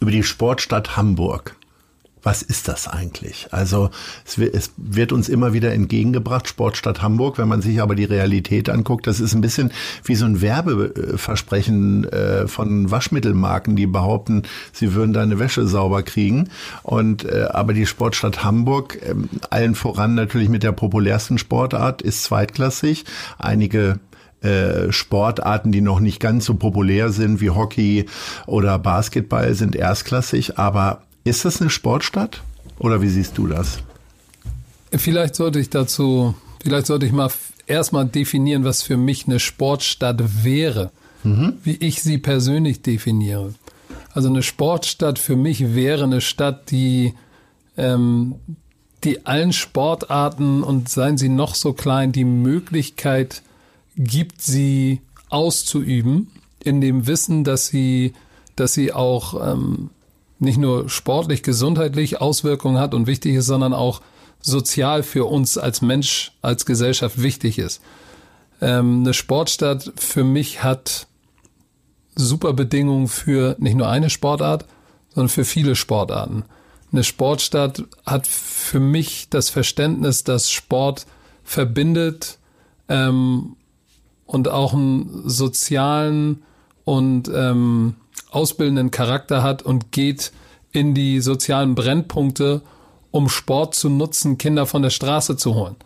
[0.00, 1.55] über die Sportstadt Hamburg
[2.26, 3.46] was ist das eigentlich?
[3.52, 3.90] Also
[4.26, 8.04] es wird, es wird uns immer wieder entgegengebracht, Sportstadt Hamburg, wenn man sich aber die
[8.04, 9.70] Realität anguckt, das ist ein bisschen
[10.02, 16.48] wie so ein Werbeversprechen äh, von Waschmittelmarken, die behaupten, sie würden deine Wäsche sauber kriegen.
[16.82, 19.14] Und äh, aber die Sportstadt Hamburg, äh,
[19.50, 23.04] allen voran natürlich mit der populärsten Sportart, ist zweitklassig.
[23.38, 24.00] Einige
[24.40, 28.06] äh, Sportarten, die noch nicht ganz so populär sind wie Hockey
[28.46, 32.42] oder Basketball, sind erstklassig, aber ist das eine Sportstadt
[32.78, 33.78] oder wie siehst du das?
[34.92, 37.30] Vielleicht sollte ich dazu, vielleicht sollte ich mal
[37.66, 40.90] erstmal definieren, was für mich eine Sportstadt wäre,
[41.24, 41.54] mhm.
[41.64, 43.54] wie ich sie persönlich definiere.
[44.14, 47.14] Also eine Sportstadt für mich wäre eine Stadt, die,
[47.76, 48.36] ähm,
[49.04, 53.42] die allen Sportarten und seien sie noch so klein, die Möglichkeit
[53.96, 56.28] gibt, sie auszuüben,
[56.62, 58.12] in dem Wissen, dass sie,
[58.54, 59.90] dass sie auch ähm,
[60.38, 64.00] nicht nur sportlich, gesundheitlich Auswirkungen hat und wichtig ist, sondern auch
[64.40, 67.80] sozial für uns als Mensch, als Gesellschaft wichtig ist.
[68.60, 71.06] Ähm, eine Sportstadt für mich hat
[72.14, 74.66] super Bedingungen für nicht nur eine Sportart,
[75.14, 76.44] sondern für viele Sportarten.
[76.92, 81.06] Eine Sportstadt hat für mich das Verständnis, dass Sport
[81.44, 82.38] verbindet
[82.88, 83.56] ähm,
[84.24, 86.42] und auch einen sozialen
[86.84, 87.96] und ähm,
[88.36, 90.30] ausbildenden Charakter hat und geht
[90.70, 92.60] in die sozialen Brennpunkte,
[93.10, 95.76] um Sport zu nutzen, Kinder von der Straße zu holen.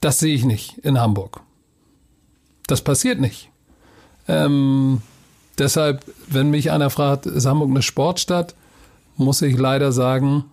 [0.00, 1.40] Das sehe ich nicht in Hamburg.
[2.66, 3.50] Das passiert nicht.
[4.26, 5.00] Ähm,
[5.58, 8.56] deshalb, wenn mich einer fragt, ist Hamburg eine Sportstadt,
[9.16, 10.46] muss ich leider sagen,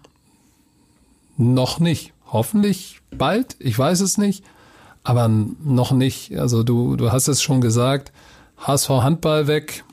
[1.36, 2.14] noch nicht.
[2.32, 4.44] Hoffentlich bald, ich weiß es nicht,
[5.04, 6.38] aber noch nicht.
[6.38, 8.12] Also du, du hast es schon gesagt,
[8.60, 9.84] HSV Handball weg,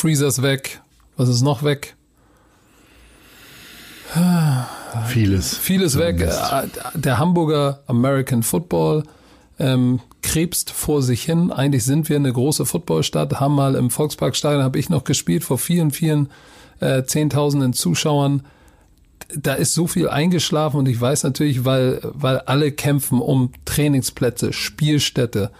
[0.00, 0.80] Freezers weg,
[1.18, 1.94] was ist noch weg?
[5.08, 5.54] Vieles.
[5.58, 6.22] Vieles weg.
[6.22, 9.02] Äh, der Hamburger American Football
[9.58, 11.52] ähm, krebst vor sich hin.
[11.52, 15.58] Eigentlich sind wir eine große Footballstadt, haben mal im Volksparkstadion, habe ich noch gespielt, vor
[15.58, 16.30] vielen, vielen
[16.80, 18.42] äh, Zehntausenden Zuschauern.
[19.36, 24.54] Da ist so viel eingeschlafen und ich weiß natürlich, weil, weil alle kämpfen um Trainingsplätze,
[24.54, 25.50] Spielstätte.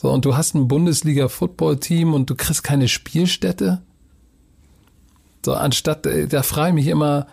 [0.00, 3.82] So, und du hast ein Bundesliga-Football-Team und du kriegst keine Spielstätte.
[5.44, 7.26] So, anstatt, äh, da frage ich mich immer,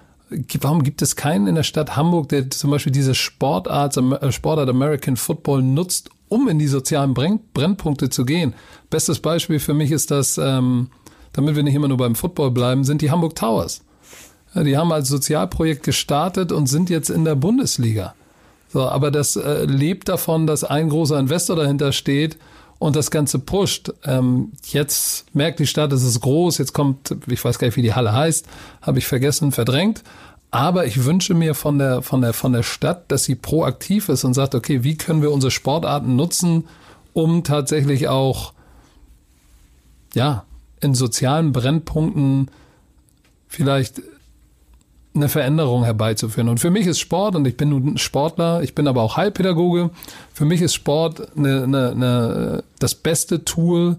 [0.59, 4.67] warum gibt es keinen in der Stadt Hamburg, der zum Beispiel diese Sportart, äh, Sportart
[4.67, 8.53] American Football nutzt, um in die sozialen Brennpunkte zu gehen?
[8.89, 10.89] Bestes Beispiel für mich ist das, ähm,
[11.31, 13.81] damit wir nicht immer nur beim Football bleiben, sind die Hamburg Towers.
[14.53, 18.13] Ja, die haben als Sozialprojekt gestartet und sind jetzt in der Bundesliga.
[18.67, 22.37] So, aber das äh, lebt davon, dass ein großer Investor dahinter steht
[22.79, 23.91] und das Ganze pusht.
[24.03, 27.81] Ähm, jetzt merkt die Stadt, es ist groß, jetzt kommt, ich weiß gar nicht, wie
[27.81, 28.45] die Halle heißt,
[28.81, 30.03] habe ich vergessen, verdrängt.
[30.49, 34.23] Aber ich wünsche mir von der, von der, von der Stadt, dass sie proaktiv ist
[34.23, 36.67] und sagt, okay, wie können wir unsere Sportarten nutzen,
[37.13, 38.53] um tatsächlich auch,
[40.13, 40.45] ja,
[40.79, 42.49] in sozialen Brennpunkten
[43.47, 44.01] vielleicht
[45.17, 46.49] eine Veränderung herbeizuführen.
[46.49, 49.89] Und für mich ist Sport, und ich bin nun Sportler, ich bin aber auch Heilpädagoge,
[50.33, 53.97] für mich ist Sport eine, eine, eine, das beste Tool,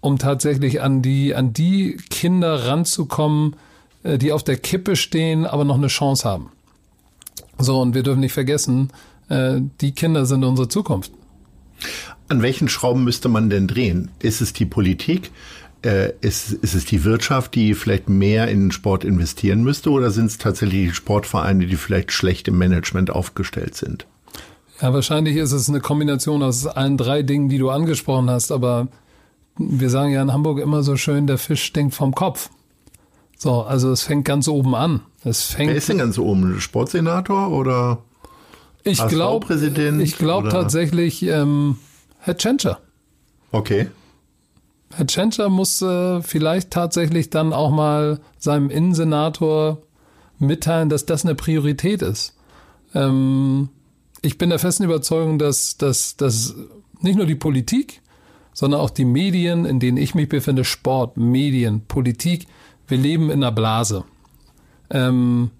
[0.00, 3.56] um tatsächlich an die, an die Kinder ranzukommen,
[4.02, 6.50] äh, die auf der Kippe stehen, aber noch eine Chance haben.
[7.58, 8.90] So, und wir dürfen nicht vergessen,
[9.28, 11.12] äh, die Kinder sind unsere Zukunft.
[12.28, 14.10] An welchen Schrauben müsste man denn drehen?
[14.20, 15.30] Ist es die Politik?
[15.82, 20.10] Äh, ist, ist es die Wirtschaft, die vielleicht mehr in den Sport investieren müsste oder
[20.10, 24.06] sind es tatsächlich die Sportvereine, die vielleicht schlecht im Management aufgestellt sind?
[24.80, 28.88] Ja, wahrscheinlich ist es eine Kombination aus allen drei Dingen, die du angesprochen hast, aber
[29.56, 32.50] wir sagen ja in Hamburg immer so schön, der Fisch stinkt vom Kopf.
[33.36, 35.00] So, also es fängt ganz oben an.
[35.24, 36.60] Es fängt Wer ist denn ganz oben?
[36.60, 38.02] Sportsenator oder
[38.84, 39.54] ich glaube,
[40.02, 41.76] ich glaube tatsächlich ähm,
[42.18, 42.80] Herr Tschentscher.
[43.52, 43.88] Okay.
[44.92, 49.78] Herr Tschentscher muss äh, vielleicht tatsächlich dann auch mal seinem Innensenator
[50.38, 52.36] mitteilen, dass das eine Priorität ist.
[52.94, 53.68] Ähm,
[54.22, 56.54] ich bin der festen Überzeugung, dass, dass, dass
[57.00, 58.02] nicht nur die Politik,
[58.52, 62.46] sondern auch die Medien, in denen ich mich befinde, Sport, Medien, Politik,
[62.88, 64.04] wir leben in einer Blase.
[64.90, 65.50] Ähm,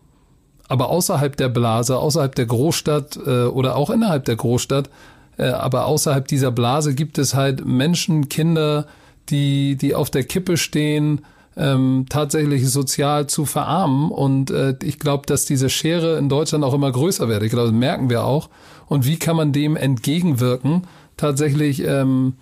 [0.69, 4.91] aber außerhalb der Blase, außerhalb der Großstadt äh, oder auch innerhalb der Großstadt,
[5.39, 8.87] äh, aber außerhalb dieser Blase gibt es halt Menschen, Kinder,
[9.31, 11.23] die, die auf der Kippe stehen,
[11.57, 14.11] ähm, tatsächlich sozial zu verarmen.
[14.11, 17.43] Und äh, ich glaube, dass diese Schere in Deutschland auch immer größer wird.
[17.43, 18.49] Ich glaube, das merken wir auch.
[18.87, 20.83] Und wie kann man dem entgegenwirken?
[21.17, 22.35] Tatsächlich ähm,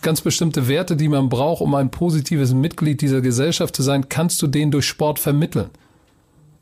[0.00, 4.40] ganz bestimmte Werte, die man braucht, um ein positives Mitglied dieser Gesellschaft zu sein, kannst
[4.42, 5.70] du denen durch Sport vermitteln.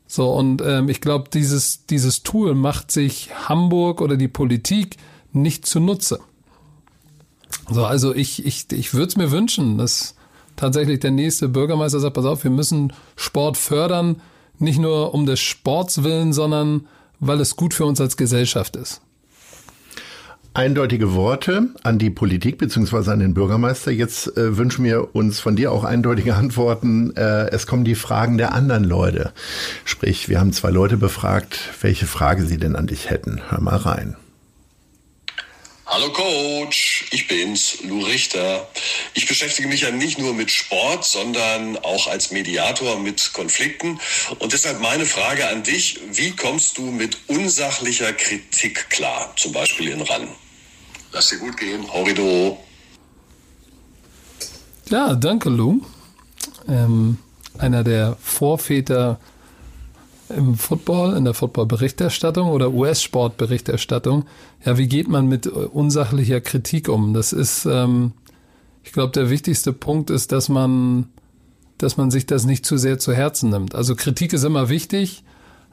[0.07, 4.97] So, und ähm, ich glaube, dieses, dieses Tool macht sich Hamburg oder die Politik
[5.31, 6.19] nicht zunutze.
[7.69, 10.15] So, also ich, ich, ich würde es mir wünschen, dass
[10.55, 14.21] tatsächlich der nächste Bürgermeister sagt, pass auf, wir müssen Sport fördern,
[14.59, 16.87] nicht nur um des Sports willen, sondern
[17.19, 19.01] weil es gut für uns als Gesellschaft ist.
[20.53, 23.89] Eindeutige Worte an die Politik beziehungsweise an den Bürgermeister.
[23.89, 27.15] Jetzt äh, wünschen wir uns von dir auch eindeutige Antworten.
[27.15, 29.31] Äh, es kommen die Fragen der anderen Leute.
[29.85, 33.39] Sprich, wir haben zwei Leute befragt, welche Frage sie denn an dich hätten.
[33.49, 34.17] Hör mal rein.
[35.93, 38.65] Hallo Coach, ich bin's, Lou Richter.
[39.13, 43.99] Ich beschäftige mich ja nicht nur mit Sport, sondern auch als Mediator mit Konflikten.
[44.39, 49.89] Und deshalb meine Frage an dich, wie kommst du mit unsachlicher Kritik klar, zum Beispiel
[49.89, 50.29] in RAN?
[51.11, 52.57] Lass dir gut gehen, Horrido.
[54.89, 55.81] Ja, danke Lou.
[56.69, 57.17] Ähm,
[57.57, 59.19] einer der Vorväter
[60.37, 64.25] im Football, in der Football-Berichterstattung oder US-Sport-Berichterstattung.
[64.65, 67.13] Ja, wie geht man mit unsachlicher Kritik um?
[67.13, 68.13] Das ist, ähm,
[68.83, 71.07] ich glaube, der wichtigste Punkt ist, dass man,
[71.77, 73.75] dass man sich das nicht zu sehr zu Herzen nimmt.
[73.75, 75.23] Also Kritik ist immer wichtig.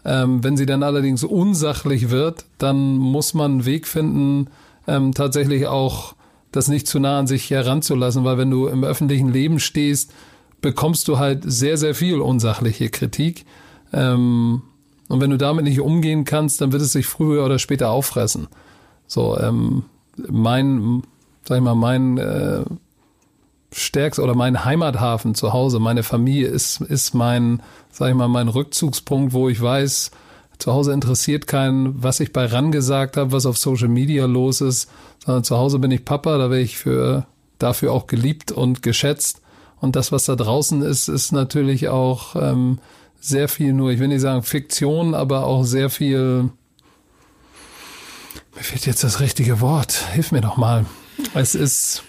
[0.04, 4.48] Ähm, wenn sie dann allerdings unsachlich wird, dann muss man einen Weg finden,
[4.86, 6.14] ähm, tatsächlich auch
[6.52, 10.12] das nicht zu nah an sich heranzulassen, weil wenn du im öffentlichen Leben stehst,
[10.60, 13.44] bekommst du halt sehr, sehr viel unsachliche Kritik.
[13.92, 14.62] Ähm,
[15.08, 18.48] und wenn du damit nicht umgehen kannst, dann wird es sich früher oder später auffressen.
[19.06, 19.84] So, ähm,
[20.28, 21.02] mein,
[21.44, 22.64] sag ich mal, mein äh,
[23.72, 28.48] stärkster oder mein Heimathafen zu Hause, meine Familie ist, ist mein, sag ich mal, mein
[28.48, 30.10] Rückzugspunkt, wo ich weiß,
[30.58, 34.60] zu Hause interessiert keinen, was ich bei RAN gesagt habe, was auf Social Media los
[34.60, 34.90] ist,
[35.24, 37.26] sondern zu Hause bin ich Papa, da werde ich für
[37.58, 39.40] dafür auch geliebt und geschätzt.
[39.80, 42.78] Und das, was da draußen ist, ist natürlich auch ähm,
[43.20, 46.50] sehr viel nur, ich will nicht sagen Fiktion, aber auch sehr viel.
[48.54, 49.92] Mir fehlt jetzt das richtige Wort.
[50.12, 50.86] Hilf mir doch mal.
[51.34, 52.02] Es ist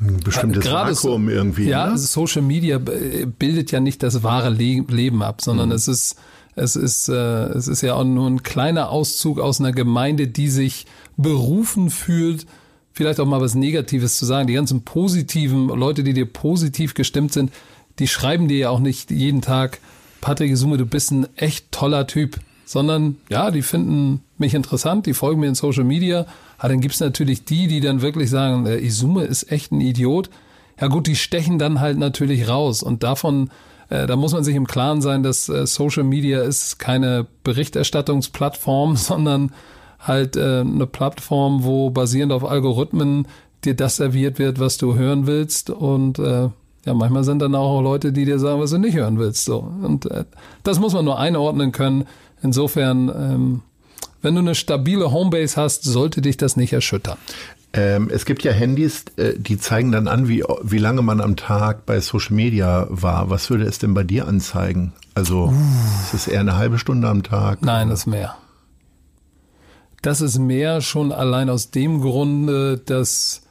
[0.00, 1.68] ein bestimmtes Gerade Vakuum so, irgendwie.
[1.68, 1.98] Ja, ne?
[1.98, 5.74] Social Media bildet ja nicht das wahre Le Leben ab, sondern Mhm.
[5.74, 6.16] es ist
[6.54, 7.12] es ist äh,
[7.50, 12.46] es ist ja auch nur ein kleiner Auszug aus einer Gemeinde, die sich berufen fühlt,
[12.92, 14.46] vielleicht auch mal was Negatives zu sagen.
[14.46, 17.52] Die ganzen positiven Leute, die dir positiv gestimmt sind,
[17.98, 19.80] die schreiben dir ja auch nicht jeden Tag,
[20.20, 25.14] Patrick Isume, du bist ein echt toller Typ, sondern ja, die finden mich interessant, die
[25.14, 26.26] folgen mir in Social Media.
[26.58, 30.30] Aber dann gibt's natürlich die, die dann wirklich sagen, der Isume ist echt ein Idiot.
[30.80, 33.50] Ja gut, die stechen dann halt natürlich raus und davon
[33.88, 38.96] äh, da muss man sich im Klaren sein, dass äh, Social Media ist keine Berichterstattungsplattform,
[38.96, 39.52] sondern
[40.00, 43.26] halt äh, eine Plattform, wo basierend auf Algorithmen
[43.64, 46.48] dir das serviert wird, was du hören willst und äh,
[46.86, 49.44] ja, manchmal sind dann auch Leute, die dir sagen, was du nicht hören willst.
[49.44, 50.24] So und äh,
[50.62, 52.04] das muss man nur einordnen können.
[52.42, 53.62] Insofern, ähm,
[54.22, 57.18] wenn du eine stabile Homebase hast, sollte dich das nicht erschüttern.
[57.72, 61.36] Ähm, es gibt ja Handys, äh, die zeigen dann an, wie, wie lange man am
[61.36, 63.30] Tag bei Social Media war.
[63.30, 64.92] Was würde es denn bei dir anzeigen?
[65.14, 65.52] Also
[66.04, 67.62] ist es eher eine halbe Stunde am Tag?
[67.62, 68.36] Nein, das ist mehr.
[70.02, 73.42] Das ist mehr schon allein aus dem Grunde, dass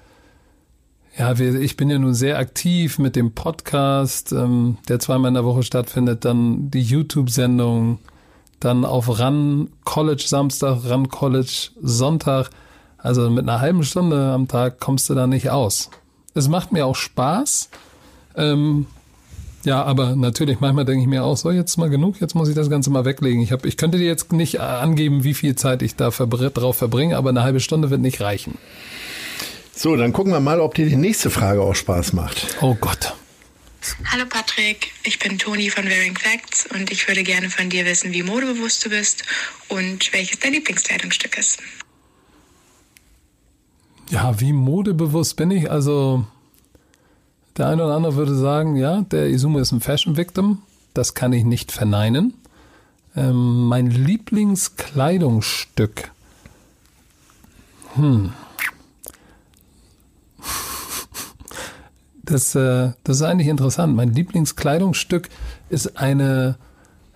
[1.18, 5.36] ja, wir, ich bin ja nun sehr aktiv mit dem Podcast, ähm, der zweimal in
[5.36, 8.00] der Woche stattfindet, dann die YouTube-Sendung,
[8.60, 12.50] dann auf Run College Samstag, Run College Sonntag.
[12.98, 15.90] Also mit einer halben Stunde am Tag kommst du da nicht aus.
[16.34, 17.70] Es macht mir auch Spaß.
[18.36, 18.88] Ähm,
[19.64, 22.56] ja, aber natürlich, manchmal denke ich mir auch, so jetzt mal genug, jetzt muss ich
[22.56, 23.42] das Ganze mal weglegen.
[23.42, 26.78] Ich, hab, ich könnte dir jetzt nicht angeben, wie viel Zeit ich da verbr drauf
[26.78, 28.58] verbringe, aber eine halbe Stunde wird nicht reichen.
[29.76, 32.56] So, dann gucken wir mal, ob dir die nächste Frage auch Spaß macht.
[32.62, 33.14] Oh Gott.
[34.06, 38.14] Hallo Patrick, ich bin Toni von Wearing Facts und ich würde gerne von dir wissen,
[38.14, 39.24] wie modebewusst du bist
[39.68, 41.60] und welches dein Lieblingskleidungsstück ist.
[44.10, 45.70] Ja, wie modebewusst bin ich?
[45.70, 46.26] Also,
[47.58, 50.64] der eine oder andere würde sagen, ja, der Izumo ist ein Fashion Victim.
[50.94, 52.34] Das kann ich nicht verneinen.
[53.16, 56.10] Ähm, mein Lieblingskleidungsstück.
[57.96, 58.34] Hm.
[62.26, 63.96] Das, äh, das ist eigentlich interessant.
[63.96, 65.30] Mein Lieblingskleidungsstück
[65.70, 66.58] ist eine,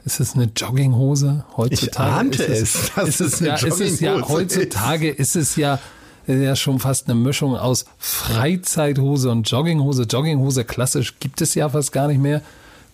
[0.06, 1.45] ist es eine Jogginghose?
[1.58, 5.36] Heutzutage Ich ahnte ist es, dass ist es es, ja, ist es ja heutzutage ist
[5.36, 5.80] es ja
[6.28, 10.04] ist ja schon fast eine Mischung aus Freizeithose und Jogginghose.
[10.04, 12.41] Jogginghose klassisch gibt es ja fast gar nicht mehr.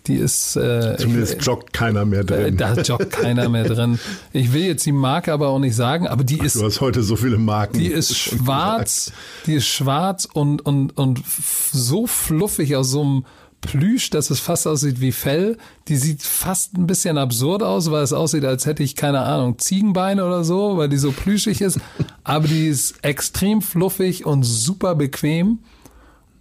[0.06, 2.56] Die ist äh, Zumindest joggt keiner mehr äh, drin.
[2.56, 3.98] da joggt keiner mehr drin.
[4.32, 7.02] Ich will jetzt die Marke aber auch nicht sagen, aber die ist du hast heute
[7.02, 7.78] so viele Marken.
[7.78, 9.12] die ist schwarz,
[9.46, 13.24] die ist schwarz und, und, und so fluffig aus so einem
[13.60, 15.56] Plüsch, dass es fast aussieht wie Fell.
[15.88, 19.58] Die sieht fast ein bisschen absurd aus, weil es aussieht, als hätte ich, keine Ahnung,
[19.58, 21.80] Ziegenbeine oder so, weil die so plüschig ist.
[22.24, 25.60] Aber die ist extrem fluffig und super bequem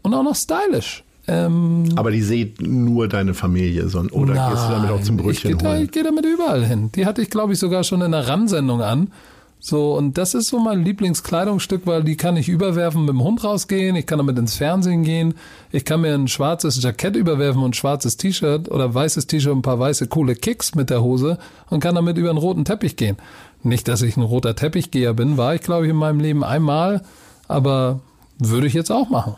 [0.01, 1.05] und auch noch stylisch.
[1.28, 5.52] Ähm, Aber die sieht nur deine Familie, son- oder gehst du damit auch zum Brötchen
[5.52, 5.84] ich gehe da, holen?
[5.86, 6.92] ich geh damit überall hin.
[6.94, 9.12] Die hatte ich, glaube ich, sogar schon in einer RAN-Sendung an.
[9.60, 13.44] So, und das ist so mein Lieblingskleidungsstück, weil die kann ich überwerfen, mit dem Hund
[13.44, 15.34] rausgehen, ich kann damit ins Fernsehen gehen,
[15.72, 19.60] ich kann mir ein schwarzes Jackett überwerfen und ein schwarzes T-Shirt oder weißes T-Shirt und
[19.60, 21.40] ein paar weiße coole Kicks mit der Hose
[21.72, 23.18] und kann damit über einen roten Teppich gehen.
[23.64, 27.02] Nicht, dass ich ein roter Teppichgeher bin, war ich, glaube ich, in meinem Leben einmal,
[27.48, 28.02] aber
[28.38, 29.36] würde ich jetzt auch machen.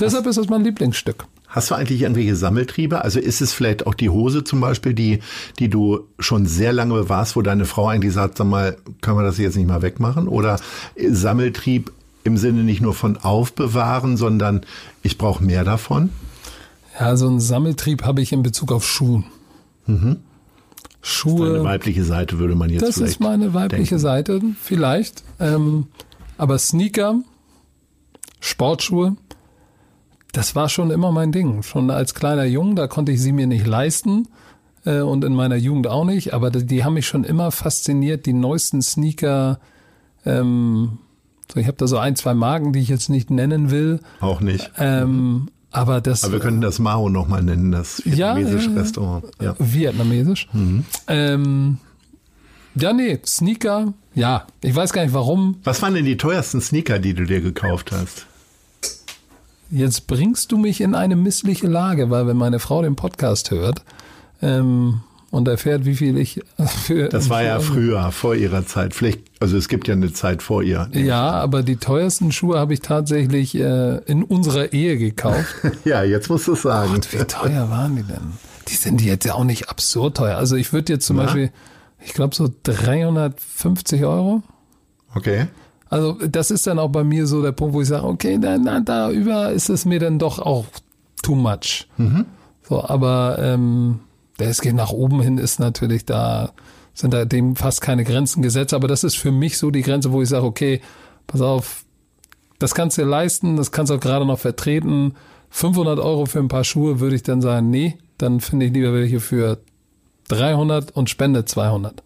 [0.00, 1.26] Deshalb ist das mein Lieblingsstück.
[1.48, 3.02] Hast du eigentlich irgendwelche Sammeltriebe?
[3.02, 5.18] Also ist es vielleicht auch die Hose zum Beispiel, die,
[5.58, 9.24] die du schon sehr lange bewahrst, wo deine Frau eigentlich sagt, sag mal, können wir
[9.24, 10.28] das jetzt nicht mal wegmachen?
[10.28, 10.60] Oder
[10.96, 11.90] Sammeltrieb
[12.22, 14.60] im Sinne nicht nur von aufbewahren, sondern
[15.02, 16.10] ich brauche mehr davon?
[16.98, 19.24] Ja, so einen Sammeltrieb habe ich in Bezug auf Schuhen.
[21.02, 21.54] Schuhe.
[21.54, 23.98] Eine weibliche Seite würde man jetzt Das vielleicht ist meine weibliche denken.
[23.98, 25.24] Seite, vielleicht.
[25.40, 25.86] Ähm,
[26.38, 27.20] aber Sneaker,
[28.38, 29.16] Sportschuhe,
[30.32, 31.62] das war schon immer mein Ding.
[31.62, 34.28] Schon als kleiner Junge, da konnte ich sie mir nicht leisten
[34.84, 36.34] äh, und in meiner Jugend auch nicht.
[36.34, 38.26] Aber die, die haben mich schon immer fasziniert.
[38.26, 39.60] Die neuesten Sneaker.
[40.24, 40.98] Ähm,
[41.52, 44.00] so, ich habe da so ein, zwei Marken, die ich jetzt nicht nennen will.
[44.20, 44.70] Auch nicht.
[44.78, 48.80] Ähm, aber das Aber wir könnten das Mao nochmal nennen, das vietnamesische ja, ja.
[48.80, 49.24] Restaurant.
[49.40, 49.54] Ja.
[49.58, 50.48] Vietnamesisch.
[51.06, 51.78] Ähm,
[52.74, 54.46] ja, nee, Sneaker, ja.
[54.62, 55.56] Ich weiß gar nicht warum.
[55.64, 58.26] Was waren denn die teuersten Sneaker, die du dir gekauft hast?
[59.70, 63.84] Jetzt bringst du mich in eine missliche Lage, weil wenn meine Frau den Podcast hört,
[64.42, 65.00] ähm,
[65.30, 67.08] und erfährt, wie viel ich für.
[67.08, 68.94] Das war ja früher, vor ihrer Zeit.
[68.94, 70.88] Vielleicht, also es gibt ja eine Zeit vor ihr.
[70.92, 75.54] Ja, aber die teuersten Schuhe habe ich tatsächlich äh, in unserer Ehe gekauft.
[75.84, 76.94] ja, jetzt musst du es sagen.
[76.94, 78.32] Gott, wie teuer waren die denn?
[78.68, 80.36] Die sind jetzt ja auch nicht absurd teuer.
[80.36, 81.24] Also ich würde jetzt zum Na?
[81.24, 81.50] Beispiel,
[82.04, 84.42] ich glaube so 350 Euro.
[85.14, 85.46] Okay.
[85.90, 88.56] Also das ist dann auch bei mir so der Punkt, wo ich sage, okay, da,
[88.58, 90.64] da, da über ist es mir dann doch auch
[91.22, 91.88] too much.
[92.68, 93.98] So, aber ähm,
[94.38, 96.52] es geht nach oben hin, ist natürlich da,
[96.94, 98.72] sind da dem fast keine Grenzen gesetzt.
[98.72, 100.80] Aber das ist für mich so die Grenze, wo ich sage, okay,
[101.26, 101.84] pass auf,
[102.60, 105.14] das kannst du dir leisten, das kannst du auch gerade noch vertreten.
[105.50, 108.94] 500 Euro für ein paar Schuhe würde ich dann sagen, nee, dann finde ich lieber
[108.94, 109.58] welche für
[110.28, 112.04] 300 und spende 200.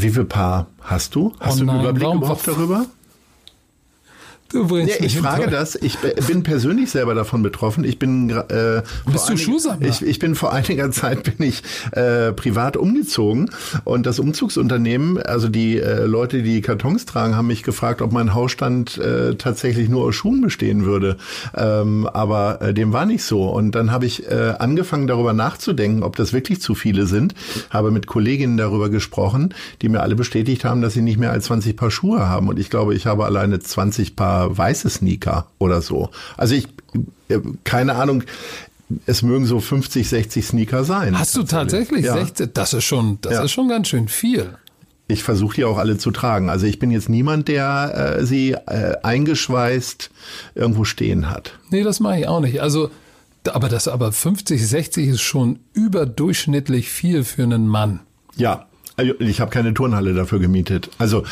[0.00, 1.32] Wie viel Paar hast du?
[1.40, 2.86] Hast Oh du einen Überblick überhaupt darüber?
[4.50, 5.50] Du Ja, ich frage Teufel.
[5.50, 5.74] das.
[5.74, 7.84] Ich bin persönlich selber davon betroffen.
[7.84, 8.82] Ich bin äh,
[9.12, 9.88] Bist du Schuhsammler?
[9.88, 13.50] Ich, ich bin vor einiger Zeit bin ich äh, privat umgezogen
[13.84, 18.32] und das Umzugsunternehmen, also die äh, Leute, die Kartons tragen, haben mich gefragt, ob mein
[18.32, 21.18] Hausstand äh, tatsächlich nur aus Schuhen bestehen würde.
[21.54, 23.44] Ähm, aber äh, dem war nicht so.
[23.50, 27.34] Und dann habe ich äh, angefangen darüber nachzudenken, ob das wirklich zu viele sind.
[27.68, 31.44] Habe mit Kolleginnen darüber gesprochen, die mir alle bestätigt haben, dass sie nicht mehr als
[31.46, 32.48] 20 Paar Schuhe haben.
[32.48, 36.10] Und ich glaube, ich habe alleine 20 Paar weiße Sneaker oder so.
[36.36, 36.68] Also ich,
[37.28, 38.22] äh, keine Ahnung,
[39.06, 41.18] es mögen so 50, 60 Sneaker sein.
[41.18, 42.14] Hast du tatsächlich Ja.
[42.14, 42.50] 16?
[42.54, 43.42] Das ist schon, das Ja.
[43.42, 44.54] ist schon ganz schön viel.
[45.10, 46.50] Ich versuche die auch alle zu tragen.
[46.50, 50.10] Also ich bin jetzt niemand, der äh, sie äh, eingeschweißt
[50.54, 51.52] irgendwo stehen hat.
[51.70, 52.60] Nee, das mache ich auch nicht.
[52.60, 52.90] Also,
[53.50, 58.00] aber das, aber 50, 60 ist schon überdurchschnittlich viel für einen Mann.
[58.36, 58.66] Ja,
[58.96, 60.90] also ich habe keine Turnhalle dafür gemietet.
[60.98, 61.24] Also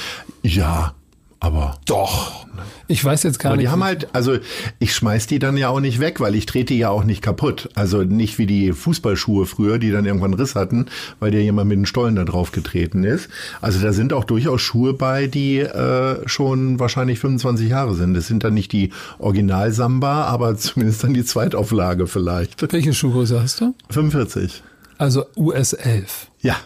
[0.42, 0.94] ja,
[1.40, 2.46] aber Doch.
[2.88, 3.66] Ich weiß jetzt gar Aber nicht.
[3.66, 4.38] die haben halt, also
[4.78, 7.20] ich schmeiß die dann ja auch nicht weg, weil ich trete die ja auch nicht
[7.20, 7.68] kaputt.
[7.74, 10.86] Also nicht wie die Fußballschuhe früher, die dann irgendwann Riss hatten,
[11.20, 13.28] weil dir jemand mit den Stollen da drauf getreten ist.
[13.60, 18.14] Also da sind auch durchaus Schuhe bei, die äh, schon wahrscheinlich 25 Jahre sind.
[18.14, 22.72] Das sind dann nicht die Original Samba, aber zumindest dann die Zweitauflage vielleicht.
[22.72, 23.74] Welche Schuhgröße hast du?
[23.90, 24.62] 45.
[24.98, 26.30] Also US 11.
[26.40, 26.56] Ja.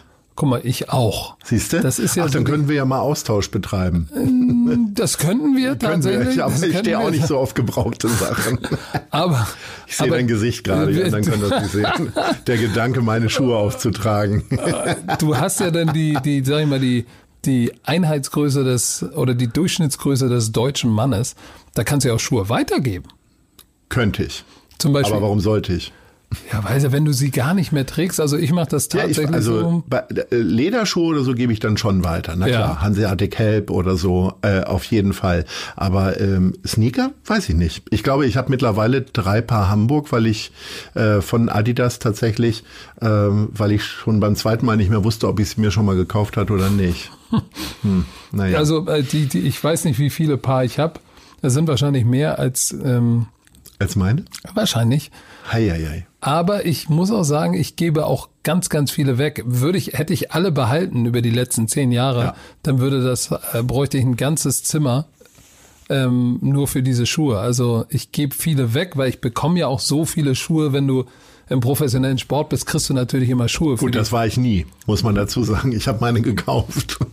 [0.41, 1.35] Guck mal, ich auch.
[1.43, 1.81] Siehst du?
[1.81, 4.09] Das ist ja Ach, so dann die- können wir ja mal Austausch betreiben.
[4.95, 6.35] Das könnten wir Können wir, tatsächlich.
[6.37, 7.11] ja, aber ich könnten stehe auch wir.
[7.11, 8.57] nicht so auf gebrauchte Sachen.
[9.11, 9.47] Aber
[9.85, 12.11] Ich sehe aber- dein Gesicht gerade, die Wir- anderen können das nicht sehen.
[12.47, 14.43] Der Gedanke, meine Schuhe aufzutragen.
[15.19, 17.05] Du hast ja dann die, die, sag ich mal, die,
[17.45, 21.35] die Einheitsgröße des oder die Durchschnittsgröße des deutschen Mannes.
[21.75, 23.05] Da kannst du ja auch Schuhe weitergeben.
[23.89, 24.43] Könnte ich.
[24.79, 25.13] Zum Beispiel.
[25.17, 25.93] Aber warum sollte ich?
[26.51, 28.99] Ja, weil ja, wenn du sie gar nicht mehr trägst, also ich mache das Ja,
[29.01, 29.83] ich, tatsächlich also so.
[29.87, 29.99] bei,
[30.31, 32.35] äh, Lederschuhe oder so gebe ich dann schon weiter.
[32.37, 32.55] Na Ja.
[32.57, 35.43] klar, Hanseatic Help oder so, äh, auf jeden Fall.
[35.75, 37.83] Aber ähm, Sneaker, weiß ich nicht.
[37.89, 40.51] Ich glaube, ich habe mittlerweile drei Paar Hamburg, weil ich
[40.93, 42.63] äh, von Adidas tatsächlich,
[43.01, 45.85] ähm, weil ich schon beim zweiten Mal nicht mehr wusste, ob ich es mir schon
[45.85, 47.11] mal gekauft hatte oder nicht.
[47.81, 48.57] Hm, naja.
[48.57, 50.99] Also äh, die, die, ich weiß nicht, wie viele Paar ich habe.
[51.41, 53.27] Das sind wahrscheinlich mehr als ähm,
[53.79, 54.25] Als meine?
[54.53, 55.11] wahrscheinlich.
[55.51, 56.07] Hei, hei, hei.
[56.21, 59.43] Aber ich muss auch sagen, ich gebe auch ganz, ganz viele weg.
[59.45, 62.35] Würde ich, hätte ich alle behalten über die letzten zehn Jahre, Ja.
[62.63, 65.05] dann würde das, äh, bräuchte ich ein ganzes Zimmer
[65.89, 67.39] ähm, nur für diese Schuhe.
[67.39, 71.05] Also ich gebe viele weg, weil ich bekomme ja auch so viele Schuhe, wenn du
[71.49, 73.75] im professionellen Sport bist, kriegst du natürlich immer Schuhe.
[73.77, 75.73] für Gut, das war ich nie, muss man dazu sagen.
[75.73, 76.97] Ich habe meine gekauft.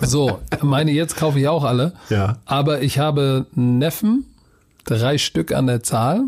[0.00, 1.92] So, meine jetzt kaufe ich auch alle.
[2.08, 2.38] Ja.
[2.44, 4.26] Aber ich habe Neffen,
[4.84, 6.24] drei Stück an der Zahl,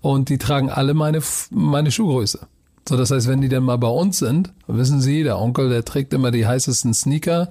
[0.00, 1.20] und die tragen alle meine,
[1.50, 2.40] meine Schuhgröße.
[2.88, 5.84] So, das heißt, wenn die dann mal bei uns sind, wissen Sie, der Onkel, der
[5.84, 7.50] trägt immer die heißesten Sneaker.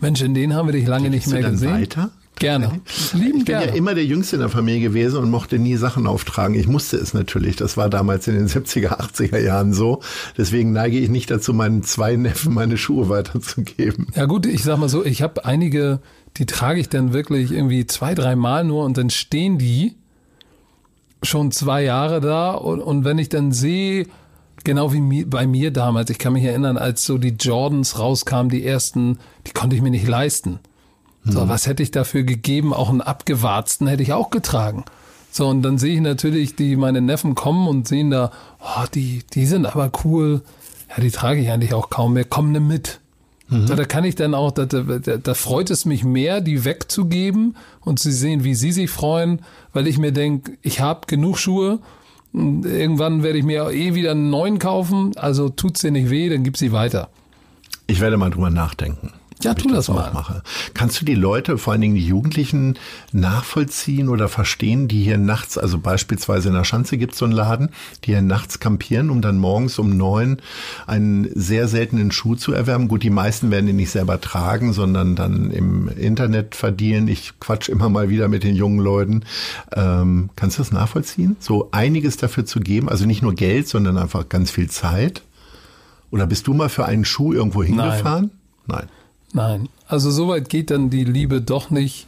[0.00, 1.72] Mensch, in denen haben wir dich lange nicht Gehst du mehr dann gesehen.
[1.80, 2.10] weiter?
[2.36, 2.80] Gerne.
[3.12, 3.66] Lieben Ich bin gerne.
[3.68, 6.56] ja immer der Jüngste in der Familie gewesen und mochte nie Sachen auftragen.
[6.58, 7.54] Ich musste es natürlich.
[7.54, 10.00] Das war damals in den 70er, 80er Jahren so.
[10.36, 14.08] Deswegen neige ich nicht dazu, meinen zwei Neffen meine Schuhe weiterzugeben.
[14.16, 16.00] Ja gut, ich sag mal so, ich habe einige,
[16.38, 19.94] die trage ich dann wirklich irgendwie zwei, drei Mal nur und dann stehen die
[21.24, 24.06] schon zwei Jahre da und, und wenn ich dann sehe,
[24.64, 28.50] genau wie mi- bei mir damals, ich kann mich erinnern, als so die Jordans rauskamen,
[28.50, 30.60] die ersten, die konnte ich mir nicht leisten.
[31.26, 32.74] So, was hätte ich dafür gegeben?
[32.74, 34.84] Auch einen abgewarzten hätte ich auch getragen.
[35.30, 39.22] So, und dann sehe ich natürlich, die meine Neffen kommen und sehen da, oh, die,
[39.32, 40.42] die sind aber cool.
[40.90, 42.26] Ja, die trage ich eigentlich auch kaum mehr.
[42.26, 43.00] Komm ne mit.
[43.50, 46.64] So, da kann ich dann auch, da, da, da da freut es mich mehr, die
[46.64, 49.42] wegzugeben und zu sehen, wie sie sich freuen,
[49.74, 51.78] weil ich mir denke, ich habe genug Schuhe.
[52.32, 55.12] Irgendwann werde ich mir eh wieder einen neuen kaufen.
[55.16, 57.10] Also tut's dir nicht weh, dann gib sie weiter.
[57.86, 59.12] Ich werde mal drüber nachdenken.
[59.44, 60.12] Ja, tu das, das mal.
[60.12, 60.42] Mache.
[60.72, 62.78] Kannst du die Leute, vor allen Dingen die Jugendlichen,
[63.12, 67.34] nachvollziehen oder verstehen, die hier nachts, also beispielsweise in der Schanze gibt es so einen
[67.34, 67.70] Laden,
[68.04, 70.38] die hier nachts kampieren, um dann morgens um neun
[70.86, 72.88] einen sehr seltenen Schuh zu erwerben?
[72.88, 77.08] Gut, die meisten werden ihn nicht selber tragen, sondern dann im Internet verdienen.
[77.08, 79.24] Ich quatsch immer mal wieder mit den jungen Leuten.
[79.74, 81.36] Ähm, kannst du das nachvollziehen?
[81.38, 85.22] So einiges dafür zu geben, also nicht nur Geld, sondern einfach ganz viel Zeit?
[86.10, 88.30] Oder bist du mal für einen Schuh irgendwo hingefahren?
[88.66, 88.78] Nein.
[88.80, 88.88] Nein.
[89.34, 92.06] Nein, also soweit geht dann die Liebe doch nicht.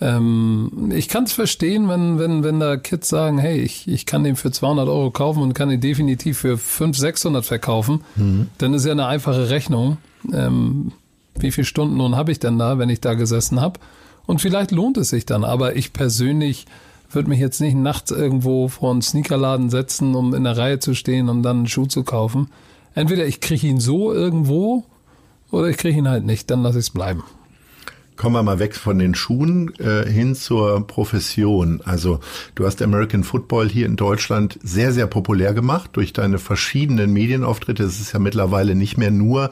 [0.00, 4.24] Ähm, ich kann es verstehen, wenn, wenn, wenn da Kids sagen, hey, ich, ich kann
[4.24, 8.02] den für 200 Euro kaufen und kann ihn definitiv für 500, 600 verkaufen.
[8.14, 8.46] Mhm.
[8.58, 9.98] Dann ist ja eine einfache Rechnung.
[10.32, 10.92] Ähm,
[11.34, 13.80] wie viele Stunden nun habe ich denn da, wenn ich da gesessen habe?
[14.26, 15.44] Und vielleicht lohnt es sich dann.
[15.44, 16.66] Aber ich persönlich
[17.10, 20.94] würde mich jetzt nicht nachts irgendwo vor einen Sneakerladen setzen, um in der Reihe zu
[20.94, 22.48] stehen und dann einen Schuh zu kaufen.
[22.94, 24.84] Entweder ich kriege ihn so irgendwo
[25.52, 27.22] oder ich kriege ihn halt nicht, dann lasse ich es bleiben.
[28.16, 31.80] Kommen wir mal weg von den Schuhen äh, hin zur Profession.
[31.84, 32.20] Also
[32.54, 37.82] du hast American Football hier in Deutschland sehr, sehr populär gemacht durch deine verschiedenen Medienauftritte.
[37.82, 39.50] Es ist ja mittlerweile nicht mehr nur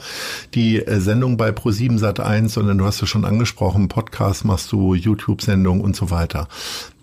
[0.55, 4.95] die äh, Sendung bei Pro7 Sat1, sondern du hast es schon angesprochen, Podcast machst du,
[4.95, 6.47] YouTube-Sendung und so weiter.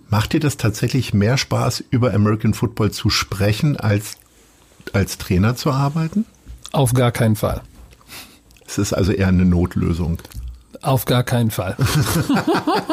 [0.10, 4.18] Macht dir das tatsächlich mehr Spaß, über American Football zu sprechen, als
[4.94, 6.26] als Trainer zu arbeiten?
[6.72, 7.62] Auf gar keinen Fall.
[8.68, 10.20] Es ist also eher eine Notlösung.
[10.82, 11.76] Auf gar keinen Fall.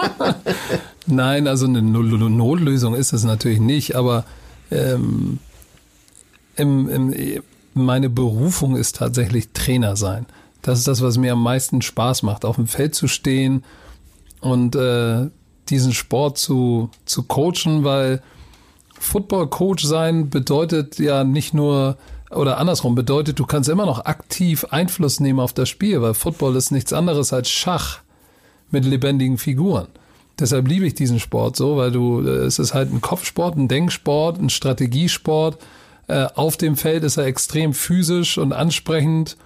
[1.07, 4.25] Nein, also eine Notlösung ist es natürlich nicht, aber
[4.70, 5.39] ähm,
[6.57, 7.43] im, im,
[7.75, 10.27] meine Berufung ist tatsächlich Trainer sein.
[10.62, 13.64] Das ist das, was mir am meisten Spaß macht, auf dem Feld zu stehen
[14.41, 15.29] und äh,
[15.68, 18.22] diesen Sport zu, zu coachen, weil
[18.99, 21.99] Football-Coach sein bedeutet ja nicht nur
[22.35, 26.57] oder andersrum bedeutet, du kannst immer noch aktiv Einfluss nehmen auf das Spiel, weil Football
[26.57, 28.01] ist nichts anderes als Schach
[28.70, 29.89] mit lebendigen Figuren.
[30.39, 33.68] Deshalb liebe ich diesen Sport so, weil du, äh, es ist halt ein Kopfsport, ein
[33.68, 35.59] Denksport, ein Strategiesport.
[36.09, 39.37] Äh, auf dem Feld ist er extrem physisch und ansprechend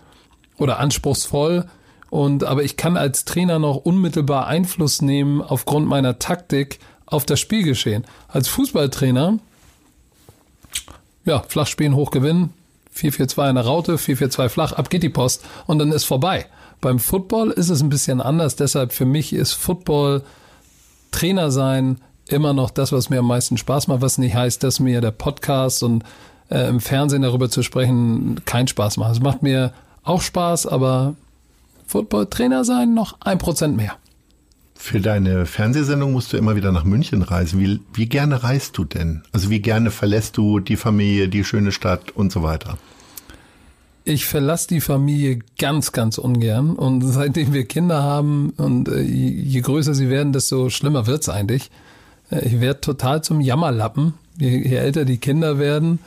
[0.56, 1.66] oder anspruchsvoll.
[2.10, 7.38] Und, aber ich kann als Trainer noch unmittelbar Einfluss nehmen aufgrund meiner Taktik auf das
[7.38, 8.04] Spielgeschehen.
[8.28, 9.38] Als Fußballtrainer,
[11.26, 12.54] ja, flach spielen, hoch gewinnen,
[12.98, 16.46] 4-4-2 in der Raute, 4-4-2 flach, ab geht die Post und dann ist vorbei.
[16.80, 20.22] Beim Football ist es ein bisschen anders, deshalb für mich ist Football
[21.10, 24.80] Trainer sein immer noch das, was mir am meisten Spaß macht, was nicht heißt, dass
[24.80, 26.04] mir der Podcast und
[26.50, 29.12] äh, im Fernsehen darüber zu sprechen keinen Spaß macht.
[29.12, 29.72] Es macht mir
[30.02, 31.14] auch Spaß, aber
[31.86, 33.96] Football Trainer sein noch ein Prozent mehr.
[34.80, 37.60] Für deine Fernsehsendung musst du immer wieder nach München reisen.
[37.60, 39.22] Wie, wie gerne reist du denn?
[39.32, 42.78] Also wie gerne verlässt du die Familie, die schöne Stadt und so weiter?
[44.04, 46.76] Ich verlasse die Familie ganz, ganz ungern.
[46.76, 51.70] Und seitdem wir Kinder haben und äh, je größer sie werden, desto schlimmer wird's eigentlich.
[52.30, 54.14] Äh, ich werde total zum Jammerlappen.
[54.38, 55.98] Je, je älter die Kinder werden,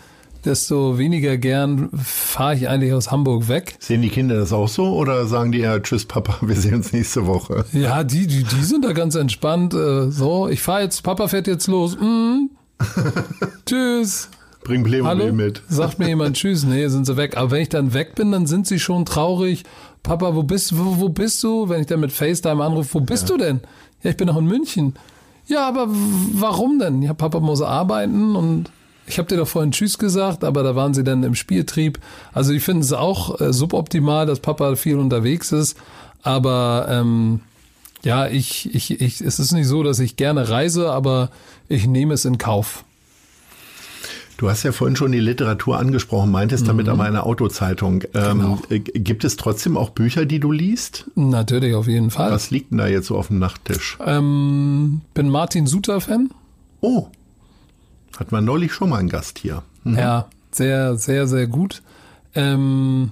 [0.45, 3.75] desto weniger gern fahre ich eigentlich aus Hamburg weg.
[3.79, 6.93] Sehen die Kinder das auch so oder sagen die ja, tschüss Papa, wir sehen uns
[6.93, 7.65] nächste Woche?
[7.73, 9.73] Ja, die, die, die sind da ganz entspannt.
[9.73, 11.97] Äh, so, ich fahre jetzt, Papa fährt jetzt los.
[11.97, 12.49] Mm.
[13.65, 14.29] tschüss.
[14.63, 15.63] Bring Playmobil mit.
[15.69, 17.35] Sagt mir jemand Tschüss, nee, sind sie weg.
[17.35, 19.63] Aber wenn ich dann weg bin, dann sind sie schon traurig.
[20.03, 21.69] Papa, wo bist, wo, wo bist du?
[21.69, 23.35] Wenn ich dann mit FaceTime anrufe, wo bist ja.
[23.35, 23.61] du denn?
[24.03, 24.93] Ja, ich bin noch in München.
[25.47, 27.01] Ja, aber warum denn?
[27.01, 28.71] Ja, Papa muss arbeiten und
[29.07, 31.99] ich habe dir doch vorhin Tschüss gesagt, aber da waren sie dann im Spieltrieb.
[32.33, 35.77] Also ich finde es auch äh, suboptimal, dass Papa viel unterwegs ist.
[36.23, 37.41] Aber ähm,
[38.03, 41.29] ja, ich, ich, ich, es ist nicht so, dass ich gerne reise, aber
[41.67, 42.83] ich nehme es in Kauf.
[44.37, 46.93] Du hast ja vorhin schon die Literatur angesprochen, meintest damit mhm.
[46.93, 48.03] aber eine Autozeitung.
[48.15, 48.59] Ähm, genau.
[48.69, 51.05] Äh, gibt es trotzdem auch Bücher, die du liest?
[51.13, 52.31] Natürlich, auf jeden Fall.
[52.31, 53.99] Was liegt denn da jetzt so auf dem Nachttisch?
[54.03, 56.31] Ähm, bin Martin Suter-Fan.
[56.79, 57.07] Oh.
[58.21, 59.63] Hat man neulich schon mal einen Gast hier.
[59.83, 59.97] Mhm.
[59.97, 61.81] Ja, sehr, sehr, sehr gut.
[62.35, 63.09] Ähm,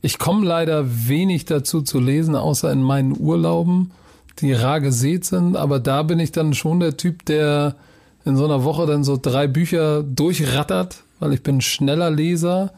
[0.00, 3.90] ich komme leider wenig dazu zu lesen, außer in meinen Urlauben,
[4.38, 5.58] die rar gesät sind.
[5.58, 7.76] Aber da bin ich dann schon der Typ, der
[8.24, 12.72] in so einer Woche dann so drei Bücher durchrattert, weil ich bin schneller Leser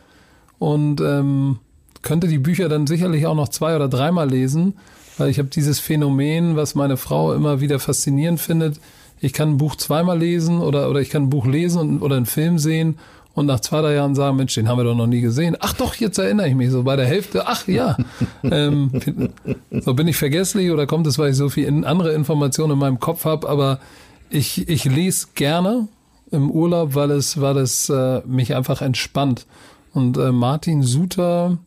[0.59, 1.61] und ähm,
[2.03, 4.75] könnte die Bücher dann sicherlich auch noch zwei oder dreimal lesen,
[5.17, 8.81] weil ich habe dieses Phänomen, was meine Frau immer wieder faszinierend findet
[9.21, 12.17] ich kann ein Buch zweimal lesen oder, oder ich kann ein Buch lesen und, oder
[12.17, 12.99] einen Film sehen
[13.39, 15.57] und nach zwei, drei Jahren sagen, Mensch, den haben wir doch noch nie gesehen.
[15.61, 17.47] Ach doch, jetzt erinnere ich mich so bei der Hälfte.
[17.47, 17.97] Ach ja,
[18.43, 18.91] ähm,
[19.71, 22.99] so bin ich vergesslich oder kommt es, weil ich so viel andere Informationen in meinem
[22.99, 23.49] Kopf habe.
[23.49, 23.79] Aber
[24.29, 25.87] ich, ich lese gerne
[26.33, 29.47] im Urlaub, weil es, weil es äh, mich einfach entspannt.
[29.95, 31.59] Und äh, Martin Suter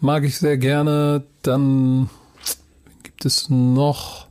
[0.00, 1.24] mag ich sehr gerne.
[1.42, 2.08] Dann
[3.02, 4.28] gibt es noch?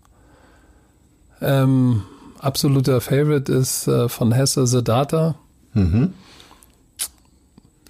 [1.41, 2.03] Ähm,
[2.43, 5.35] absoluter Favorite ist äh, von Hesse The Data.
[5.73, 6.13] Mhm.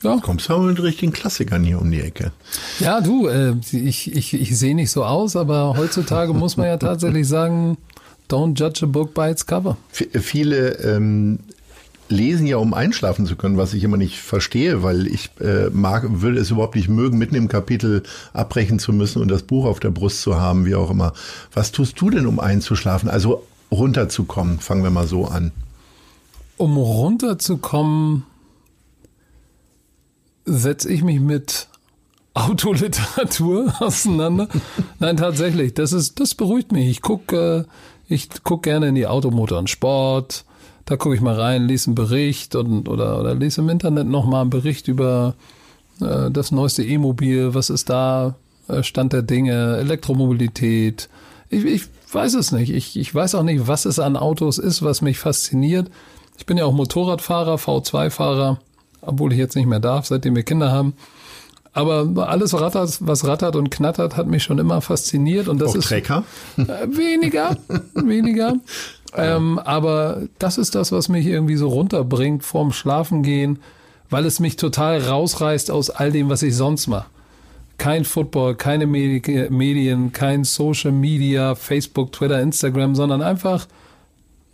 [0.04, 0.20] Ja.
[0.22, 2.34] Kommst du aber mit richtigen Klassikern hier um die Ecke.
[2.80, 6.78] Ja, du, äh, ich, ich, ich sehe nicht so aus, aber heutzutage muss man ja
[6.78, 7.78] tatsächlich sagen,
[8.30, 9.78] don't judge a book by its cover.
[9.92, 11.40] V viele ähm,
[12.10, 16.04] lesen ja, um einschlafen zu können, was ich immer nicht verstehe, weil ich äh, mag,
[16.22, 19.80] würde es überhaupt nicht mögen, mitten im Kapitel abbrechen zu müssen und das Buch auf
[19.80, 21.14] der Brust zu haben, wie auch immer.
[21.54, 23.10] Was tust du denn, um einzuschlafen?
[23.10, 23.44] Also
[23.74, 25.52] runterzukommen, fangen wir mal so an.
[26.58, 28.24] Um runterzukommen,
[30.46, 31.68] setze ich mich mit
[32.34, 34.48] Autoliteratur auseinander.
[35.00, 36.88] Nein, tatsächlich, das ist, das beruhigt mich.
[36.90, 40.46] Ich gucke, äh, ich guck gerne in die Automotor und Sport.
[40.86, 44.42] Da gucke ich mal rein, lese einen Bericht und, oder, oder lese im Internet nochmal
[44.42, 45.36] einen Bericht über
[46.02, 47.54] äh, das neueste E-Mobil.
[47.54, 48.36] Was ist da?
[48.68, 51.10] Äh, Stand der Dinge, Elektromobilität.
[51.50, 51.84] Ich, ich
[52.14, 52.72] weiß es nicht.
[52.72, 55.90] Ich, ich weiß auch nicht, was es an Autos ist, was mich fasziniert.
[56.38, 58.60] Ich bin ja auch Motorradfahrer, V2-Fahrer
[59.06, 60.94] obwohl ich jetzt nicht mehr darf, seitdem wir Kinder haben.
[61.74, 65.48] Aber alles rattert, was rattert und knattert, hat mich schon immer fasziniert.
[65.48, 66.24] Und das Auch ist Trecker?
[66.58, 67.58] Äh, weniger,
[67.94, 68.56] weniger.
[69.16, 73.60] Ähm, aber das ist das, was mich irgendwie so runterbringt vorm Schlafengehen,
[74.10, 77.06] weil es mich total rausreißt aus all dem, was ich sonst mache.
[77.78, 83.68] Kein Football, keine Medien, kein Social Media, Facebook, Twitter, Instagram, sondern einfach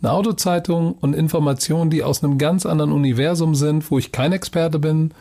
[0.02, 4.78] eine Autozeitung und Informationen, die aus einem ganz anderen Universum sind, wo ich kein Experte
[4.78, 5.12] bin,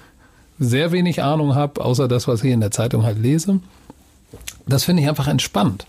[0.57, 3.59] sehr wenig Ahnung habe, außer das, was ich in der Zeitung halt lese.
[4.67, 5.85] Das finde ich einfach entspannt.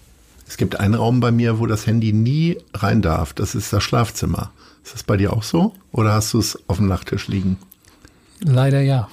[0.49, 3.33] Es gibt einen Raum bei mir, wo das Handy nie rein darf.
[3.33, 4.51] Das ist das Schlafzimmer.
[4.85, 5.75] Ist das bei dir auch so?
[5.93, 7.59] Oder hast du es auf dem Nachttisch liegen?
[8.41, 9.09] Leider ja.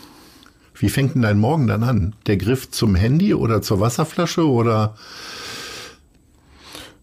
[0.79, 2.13] Wie fängt denn dein Morgen dann an?
[2.27, 4.95] Der Griff zum Handy oder zur Wasserflasche oder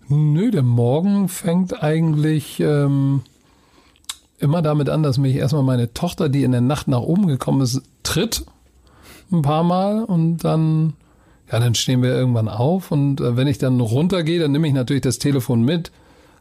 [0.09, 3.23] Nö, der Morgen fängt eigentlich ähm,
[4.39, 7.63] immer damit an, dass mich erstmal meine Tochter, die in der Nacht nach oben gekommen
[7.63, 8.45] ist, tritt
[9.33, 10.93] ein paar Mal und dann,
[11.51, 14.75] ja, dann stehen wir irgendwann auf und äh, wenn ich dann runtergehe, dann nehme ich
[14.75, 15.91] natürlich das Telefon mit,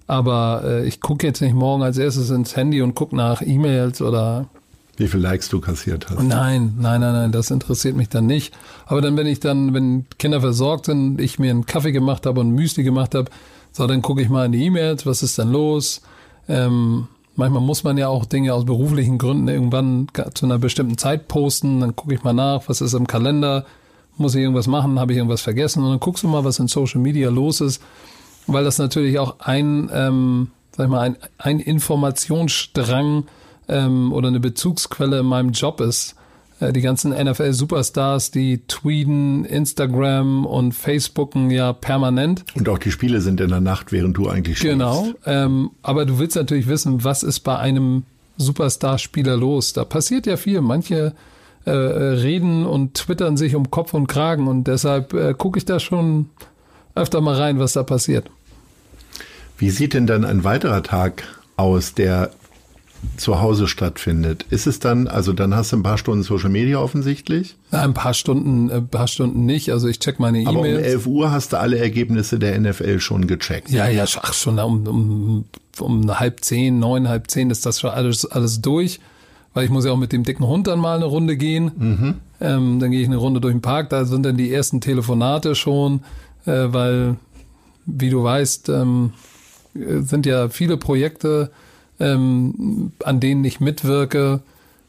[0.07, 4.01] aber äh, ich gucke jetzt nicht morgen als erstes ins Handy und gucke nach E-Mails
[4.01, 4.47] oder
[4.97, 6.21] wie viele Likes du kassiert hast.
[6.21, 8.53] Nein, nein, nein, nein, das interessiert mich dann nicht.
[8.85, 12.41] Aber dann, wenn ich dann, wenn Kinder versorgt sind, ich mir einen Kaffee gemacht habe
[12.41, 13.31] und Müsli gemacht habe,
[13.71, 16.01] so, dann gucke ich mal in die E-Mails, was ist denn los?
[16.47, 21.27] Ähm, manchmal muss man ja auch Dinge aus beruflichen Gründen irgendwann zu einer bestimmten Zeit
[21.27, 21.79] posten.
[21.79, 23.65] Dann gucke ich mal nach, was ist im Kalender,
[24.17, 25.83] muss ich irgendwas machen, habe ich irgendwas vergessen?
[25.83, 27.81] Und dann guckst du mal, was in Social Media los ist,
[28.45, 33.23] weil das natürlich auch ein, ähm, sag ich mal, ein, ein Informationsstrang
[33.67, 36.15] ähm, oder eine Bezugsquelle in meinem Job ist.
[36.59, 42.45] Äh, die ganzen NFL-Superstars, die tweeten, Instagram und Facebooken ja permanent.
[42.55, 44.73] Und auch die Spiele sind in der Nacht, während du eigentlich spielst.
[44.73, 45.07] Genau.
[45.25, 48.03] Ähm, aber du willst natürlich wissen, was ist bei einem
[48.37, 49.73] Superstar-Spieler los?
[49.73, 50.61] Da passiert ja viel.
[50.61, 51.13] Manche
[51.65, 55.79] äh, reden und twittern sich um Kopf und Kragen und deshalb äh, gucke ich da
[55.79, 56.29] schon
[56.95, 58.29] öfter mal rein, was da passiert.
[59.57, 61.23] Wie sieht denn dann ein weiterer Tag
[61.55, 62.31] aus, der
[63.17, 66.79] zu Hause stattfindet, ist es dann, also dann hast du ein paar Stunden Social Media
[66.79, 67.55] offensichtlich?
[67.71, 69.71] Na, ein paar Stunden, ein äh, paar Stunden nicht.
[69.71, 70.55] Also ich check meine E-Mails.
[70.55, 73.69] Aber um 11 Uhr hast du alle Ergebnisse der NFL schon gecheckt.
[73.69, 75.45] Ja, ja, ach, schon um, um,
[75.79, 78.99] um halb zehn, neun, halb zehn ist das schon alles, alles durch.
[79.53, 81.71] Weil ich muss ja auch mit dem dicken Hund dann mal eine Runde gehen.
[81.77, 82.13] Mhm.
[82.41, 83.89] Ähm, dann gehe ich eine Runde durch den Park.
[83.89, 86.01] Da sind dann die ersten Telefonate schon,
[86.45, 87.17] äh, weil,
[87.85, 89.13] wie du weißt, ähm,
[89.73, 91.51] sind ja viele Projekte,
[91.99, 94.41] ähm, an denen ich mitwirke,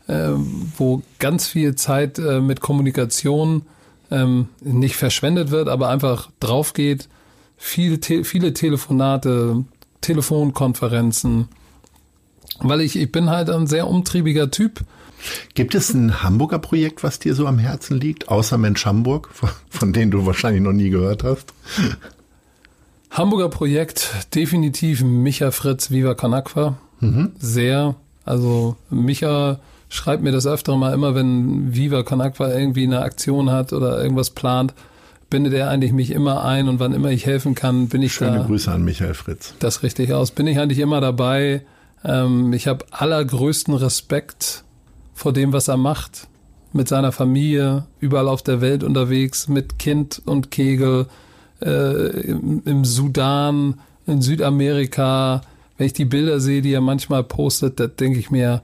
[0.07, 0.31] äh,
[0.77, 3.63] wo ganz viel Zeit äh, mit Kommunikation
[4.11, 7.09] ähm, nicht verschwendet wird, aber einfach drauf geht.
[7.57, 9.65] Viel, te viele Telefonate,
[10.01, 11.49] Telefonkonferenzen,
[12.61, 14.81] weil ich, ich bin halt ein sehr umtriebiger Typ.
[15.55, 19.31] Gibt es ein Hamburger Projekt, was dir so am Herzen liegt, außer Mensch Hamburg,
[19.71, 21.55] von denen du wahrscheinlich noch nie gehört hast?
[23.11, 26.77] Hamburger Projekt, definitiv Micha Fritz Viva Conakwa.
[27.05, 27.33] Mhm.
[27.39, 27.97] Sehr.
[28.25, 33.51] Also Micha schreibt mir das öfter mal immer, wenn Viva Con Aqua irgendwie eine Aktion
[33.51, 34.75] hat oder irgendwas plant,
[35.31, 38.31] bindet er eigentlich mich immer ein und wann immer ich helfen kann, bin ich Schöne
[38.31, 38.37] da.
[38.37, 39.55] Schöne Grüße an Michael Fritz.
[39.59, 40.31] Das richtig aus.
[40.31, 41.63] Bin ich eigentlich immer dabei.
[42.05, 44.65] Ähm, ich habe allergrößten Respekt
[45.15, 46.29] vor dem, was er macht.
[46.73, 51.07] Mit seiner Familie, überall auf der Welt unterwegs, mit Kind und Kegel,
[51.61, 55.43] äh, im Sudan, in Südamerika,
[55.77, 58.63] wenn ich die Bilder sehe, die er manchmal postet, da denke ich mir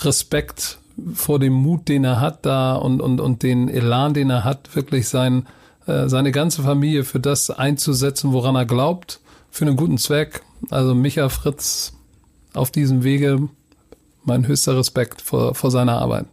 [0.00, 0.78] Respekt
[1.14, 4.74] vor dem Mut, den er hat da und, und, und den Elan, den er hat,
[4.76, 5.46] wirklich sein,
[5.86, 10.42] äh, seine ganze Familie für das einzusetzen, woran er glaubt, für einen guten Zweck.
[10.70, 11.94] Also Micha Fritz
[12.52, 13.48] auf diesem Wege,
[14.24, 16.26] mein höchster Respekt vor, vor seiner Arbeit.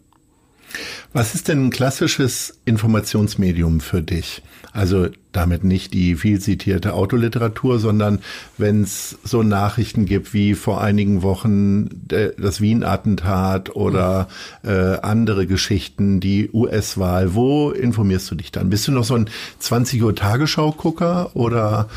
[1.14, 4.44] Was ist denn ein klassisches Informationsmedium für dich?
[4.80, 8.20] Also damit nicht die viel zitierte Autoliteratur, sondern
[8.58, 14.30] wenn es so Nachrichten gibt wie vor einigen Wochen das Wien-Attentat oder
[14.64, 18.70] äh, andere Geschichten, die US-Wahl, wo informierst du dich dann?
[18.70, 21.90] Bist du noch so ein 20 Uhr Tagesschau-Gucker oder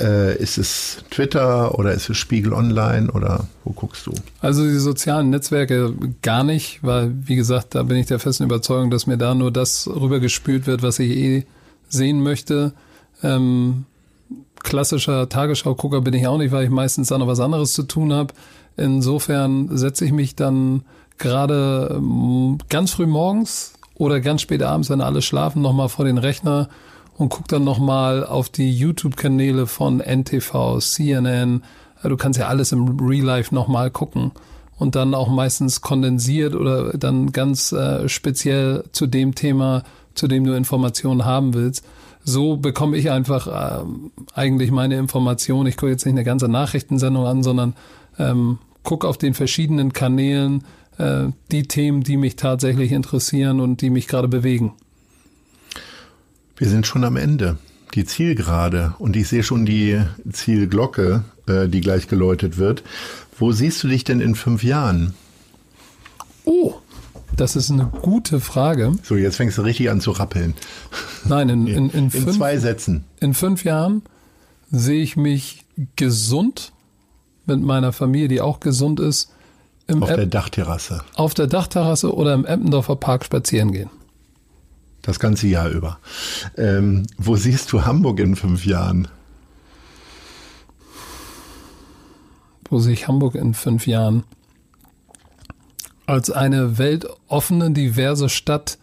[0.00, 4.12] äh, ist es Twitter oder ist es Spiegel Online oder wo guckst du?
[4.40, 8.90] Also die sozialen Netzwerke gar nicht, weil wie gesagt, da bin ich der festen Überzeugung,
[8.90, 11.44] dass mir da nur das rübergespült wird, was ich eh
[11.92, 12.72] sehen möchte.
[13.22, 13.84] Ähm,
[14.62, 18.12] klassischer Tagesschau-Gucker bin ich auch nicht, weil ich meistens dann noch was anderes zu tun
[18.12, 18.34] habe.
[18.76, 20.82] Insofern setze ich mich dann
[21.18, 26.18] gerade ähm, ganz früh morgens oder ganz spät abends, wenn alle schlafen, nochmal vor den
[26.18, 26.68] Rechner
[27.18, 31.62] und gucke dann nochmal auf die YouTube-Kanäle von NTV, CNN.
[32.02, 34.32] Du kannst ja alles im Real Life nochmal gucken
[34.78, 39.84] und dann auch meistens kondensiert oder dann ganz äh, speziell zu dem Thema
[40.14, 41.84] zu dem du Informationen haben willst.
[42.24, 43.84] So bekomme ich einfach äh,
[44.34, 45.68] eigentlich meine Informationen.
[45.68, 47.74] Ich gucke jetzt nicht eine ganze Nachrichtensendung an, sondern
[48.18, 50.64] ähm, gucke auf den verschiedenen Kanälen
[50.98, 54.72] äh, die Themen, die mich tatsächlich interessieren und die mich gerade bewegen.
[56.56, 57.58] Wir sind schon am Ende.
[57.94, 60.00] Die Zielgerade und ich sehe schon die
[60.30, 62.82] Zielglocke, äh, die gleich geläutet wird.
[63.36, 65.14] Wo siehst du dich denn in fünf Jahren?
[66.44, 66.74] Oh,
[67.36, 68.92] das ist eine gute Frage.
[69.02, 70.54] So, jetzt fängst du richtig an zu rappeln.
[71.24, 73.04] Nein, in, in, in, in fünf, zwei Sätzen.
[73.20, 74.02] In fünf Jahren
[74.70, 75.64] sehe ich mich
[75.96, 76.72] gesund
[77.46, 79.30] mit meiner Familie, die auch gesund ist.
[79.88, 81.02] auf App der Dachterrasse.
[81.14, 83.90] Auf der Dachterrasse oder im Eppendorfer Park spazieren gehen.
[85.02, 85.98] Das ganze Jahr über.
[86.56, 89.08] Ähm, wo siehst du Hamburg in fünf Jahren?
[92.70, 94.22] Wo sehe ich Hamburg in fünf Jahren?
[96.06, 98.78] Als eine weltoffene, diverse Stadt,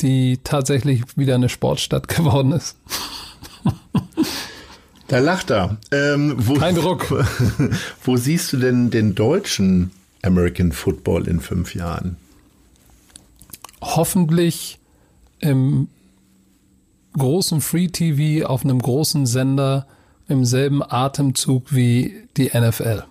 [0.00, 2.76] die tatsächlich wieder eine Sportstadt geworden ist.
[5.08, 5.78] Da lacht er.
[5.90, 7.10] Ähm, wo, Kein Druck.
[8.04, 9.90] Wo siehst du denn den deutschen
[10.22, 12.16] American Football in fünf Jahren?
[13.80, 14.78] Hoffentlich
[15.40, 15.88] im
[17.16, 19.86] großen Free TV auf einem großen Sender
[20.28, 23.04] im selben Atemzug wie die NFL.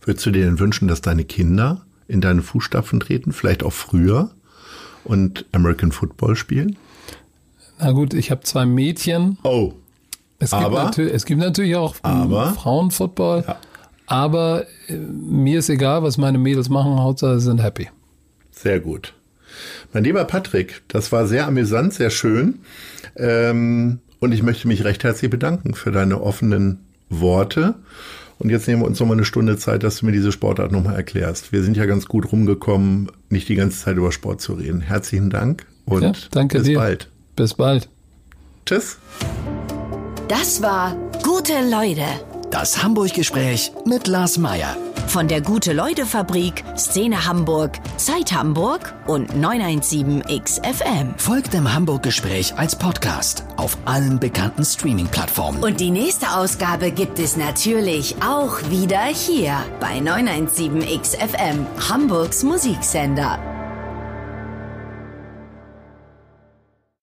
[0.00, 4.30] Würdest du dir denn wünschen, dass deine Kinder in deine Fußstapfen treten, vielleicht auch früher
[5.04, 6.76] und American Football spielen?
[7.78, 9.38] Na gut, ich habe zwei Mädchen.
[9.42, 9.72] Oh.
[10.38, 13.44] Es gibt, aber, natürlich, es gibt natürlich auch aber, Frauenfootball.
[13.46, 13.56] Ja.
[14.06, 17.88] Aber äh, mir ist egal, was meine Mädels machen, Hauptsache sie sind happy.
[18.50, 19.14] Sehr gut.
[19.92, 22.60] Mein lieber Patrick, das war sehr amüsant, sehr schön.
[23.16, 27.74] Ähm, und ich möchte mich recht herzlich bedanken für deine offenen Worte.
[28.38, 30.94] Und jetzt nehmen wir uns nochmal eine Stunde Zeit, dass du mir diese Sportart nochmal
[30.94, 31.52] erklärst.
[31.52, 34.80] Wir sind ja ganz gut rumgekommen, nicht die ganze Zeit über Sport zu reden.
[34.80, 36.78] Herzlichen Dank und ja, danke bis dir.
[36.78, 37.10] bald.
[37.34, 37.88] Bis bald.
[38.66, 38.98] Tschüss.
[40.28, 42.35] Das war Gute Leute.
[42.50, 44.76] Das Hamburg-Gespräch mit Lars Meier.
[45.08, 51.18] Von der Gute-Leute-Fabrik, Szene Hamburg, Zeit Hamburg und 917XFM.
[51.18, 55.62] Folgt dem Hamburg-Gespräch als Podcast auf allen bekannten Streaming-Plattformen.
[55.62, 63.55] Und die nächste Ausgabe gibt es natürlich auch wieder hier bei 917XFM, Hamburgs Musiksender.